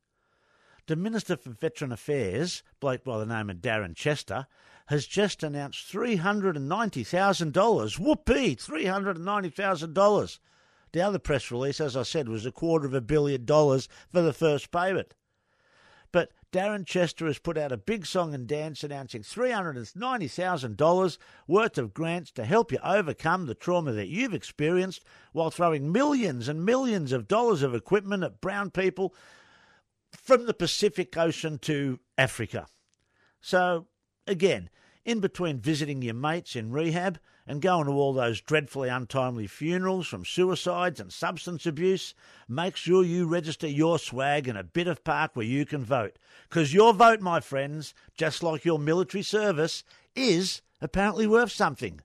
The 0.87 0.97
Minister 0.97 1.37
for 1.37 1.51
Veteran 1.51 1.93
Affairs, 1.93 2.63
bloke 2.81 3.05
by 3.05 3.19
the 3.19 3.27
name 3.27 3.49
of 3.49 3.59
Darren 3.59 3.95
Chester, 3.95 4.47
has 4.87 5.07
just 5.07 5.43
announced 5.43 5.93
$390,000. 5.93 7.99
Whoopee! 7.99 8.57
$390,000. 8.57 10.39
The 10.93 11.01
other 11.01 11.19
press 11.19 11.51
release, 11.51 11.81
as 11.81 11.97
I 11.97 12.03
said, 12.03 12.29
was 12.29 12.45
a 12.45 12.53
quarter 12.53 12.87
of 12.87 12.95
a 12.95 13.01
billion 13.01 13.47
dollars 13.47 13.89
for 14.11 14.21
the 14.21 14.33
first 14.33 14.71
payment. 14.71 15.15
Darren 16.53 16.87
Chester 16.87 17.27
has 17.27 17.39
put 17.39 17.57
out 17.57 17.73
a 17.73 17.79
big 17.79 18.05
song 18.05 18.35
and 18.35 18.47
dance 18.47 18.85
announcing 18.85 19.23
$390,000 19.23 21.19
worth 21.49 21.79
of 21.79 21.95
grants 21.95 22.31
to 22.33 22.45
help 22.45 22.71
you 22.71 22.79
overcome 22.85 23.47
the 23.47 23.55
trauma 23.55 23.93
that 23.93 24.09
you've 24.09 24.35
experienced 24.35 25.03
while 25.33 25.51
throwing 25.51 25.91
millions 25.91 26.49
and 26.49 26.63
millions 26.63 27.11
of 27.11 27.27
dollars 27.27 27.63
of 27.63 27.75
equipment 27.75 28.23
at 28.23 28.43
brown 28.43 28.71
people 28.71 29.15
from 30.11 30.45
the 30.45 30.53
Pacific 30.53 31.17
Ocean 31.17 31.59
to 31.59 31.99
Africa. 32.19 32.67
So, 33.41 33.87
again, 34.27 34.69
in 35.05 35.21
between 35.21 35.59
visiting 35.59 36.03
your 36.03 36.15
mates 36.15 36.55
in 36.57 36.71
rehab 36.71 37.19
and 37.47 37.61
going 37.61 37.87
to 37.87 37.93
all 37.93 38.13
those 38.13 38.41
dreadfully 38.41 38.89
untimely 38.89 39.47
funerals 39.47 40.07
from 40.07 40.25
suicides 40.25 41.01
and 41.01 41.13
substance 41.13 41.67
abuse, 41.67 42.15
make 42.49 42.77
sure 42.77 43.03
you 43.03 43.27
register 43.27 43.67
your 43.67 43.99
swag 43.99 44.47
in 44.47 44.57
a 44.57 44.63
bit 44.63 44.87
of 44.87 45.03
park 45.03 45.35
where 45.35 45.47
you 45.47 45.67
can 45.67 45.85
vote. 45.85 46.19
Because 46.49 46.73
your 46.73 46.95
vote, 46.95 47.21
my 47.21 47.41
friends, 47.41 47.95
just 48.17 48.43
like 48.43 48.65
your 48.65 48.79
military 48.79 49.23
service, 49.23 49.83
is 50.15 50.63
apparently 50.81 51.27
worth 51.27 51.51
something. 51.51 52.01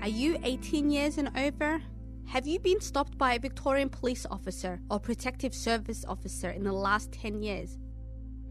Are 0.00 0.08
you 0.08 0.38
18 0.44 0.90
years 0.90 1.18
and 1.18 1.36
over? 1.36 1.82
Have 2.26 2.46
you 2.46 2.60
been 2.60 2.80
stopped 2.80 3.18
by 3.18 3.34
a 3.34 3.38
Victorian 3.38 3.88
police 3.88 4.26
officer 4.30 4.80
or 4.90 5.00
protective 5.00 5.54
service 5.54 6.04
officer 6.06 6.50
in 6.50 6.62
the 6.62 6.72
last 6.72 7.10
10 7.10 7.42
years? 7.42 7.78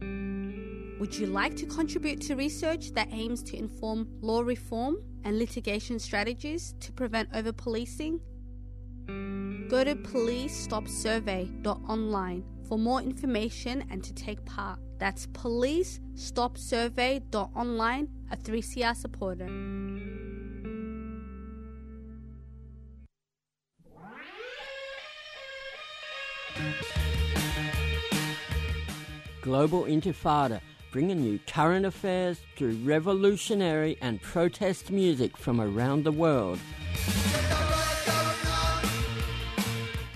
Would 0.02 1.18
you 1.18 1.28
like 1.28 1.56
to 1.58 1.66
contribute 1.66 2.22
to 2.22 2.36
research 2.36 2.94
that 2.94 3.10
aims 3.12 3.44
to 3.44 3.58
inform 3.58 4.08
law 4.22 4.40
reform 4.42 4.98
and 5.24 5.38
litigation 5.38 6.00
strategies 6.00 6.74
to 6.80 6.92
prevent 6.92 7.30
over 7.34 7.52
policing? 7.52 8.20
Go 9.70 9.84
to 9.84 9.96
policestopsurvey.online 9.96 12.44
for 12.68 12.78
more 12.78 13.02
information 13.02 13.84
and 13.90 14.04
to 14.04 14.14
take 14.14 14.46
part. 14.46 14.78
That's 14.98 15.26
policestopsurvey.online, 15.28 18.08
a 18.32 18.38
3CR 18.38 18.96
supporter. 18.96 19.48
Global 29.48 29.84
Intifada, 29.84 30.60
bringing 30.92 31.24
you 31.24 31.40
current 31.48 31.86
affairs 31.86 32.42
through 32.58 32.74
revolutionary 32.84 33.98
and 34.02 34.22
protest 34.22 34.92
music 34.92 35.38
from 35.38 35.62
around 35.62 36.04
the 36.04 36.12
world. 36.12 36.60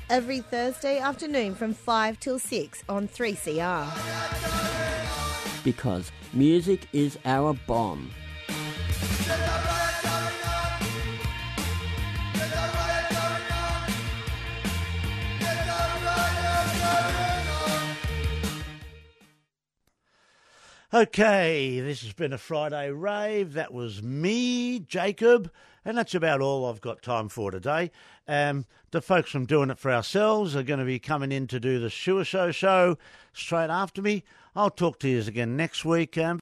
Every 0.09 0.41
Thursday 0.41 0.99
afternoon 0.99 1.55
from 1.55 1.73
5 1.73 2.19
till 2.19 2.39
6 2.39 2.83
on 2.89 3.07
3CR. 3.07 3.87
Because 5.63 6.11
music 6.33 6.89
is 6.91 7.17
our 7.23 7.53
bomb. 7.65 8.11
Okay, 21.01 21.79
this 21.79 22.03
has 22.03 22.13
been 22.13 22.31
a 22.31 22.37
Friday 22.37 22.91
rave. 22.91 23.53
That 23.53 23.73
was 23.73 24.03
me, 24.03 24.77
Jacob, 24.77 25.51
and 25.83 25.97
that's 25.97 26.13
about 26.13 26.41
all 26.41 26.63
I've 26.63 26.79
got 26.79 27.01
time 27.01 27.27
for 27.27 27.49
today. 27.49 27.89
Um, 28.27 28.67
the 28.91 29.01
folks 29.01 29.31
from 29.31 29.47
Doing 29.47 29.71
It 29.71 29.79
For 29.79 29.91
Ourselves 29.91 30.55
are 30.55 30.61
going 30.61 30.79
to 30.79 30.85
be 30.85 30.99
coming 30.99 31.31
in 31.31 31.47
to 31.47 31.59
do 31.59 31.79
the 31.79 31.89
Sewer 31.89 32.23
Show 32.23 32.51
show 32.51 32.99
straight 33.33 33.71
after 33.71 33.99
me. 33.99 34.23
I'll 34.55 34.69
talk 34.69 34.99
to 34.99 35.09
you 35.09 35.21
again 35.21 35.57
next 35.57 35.83
week. 35.83 36.19
Um, 36.19 36.39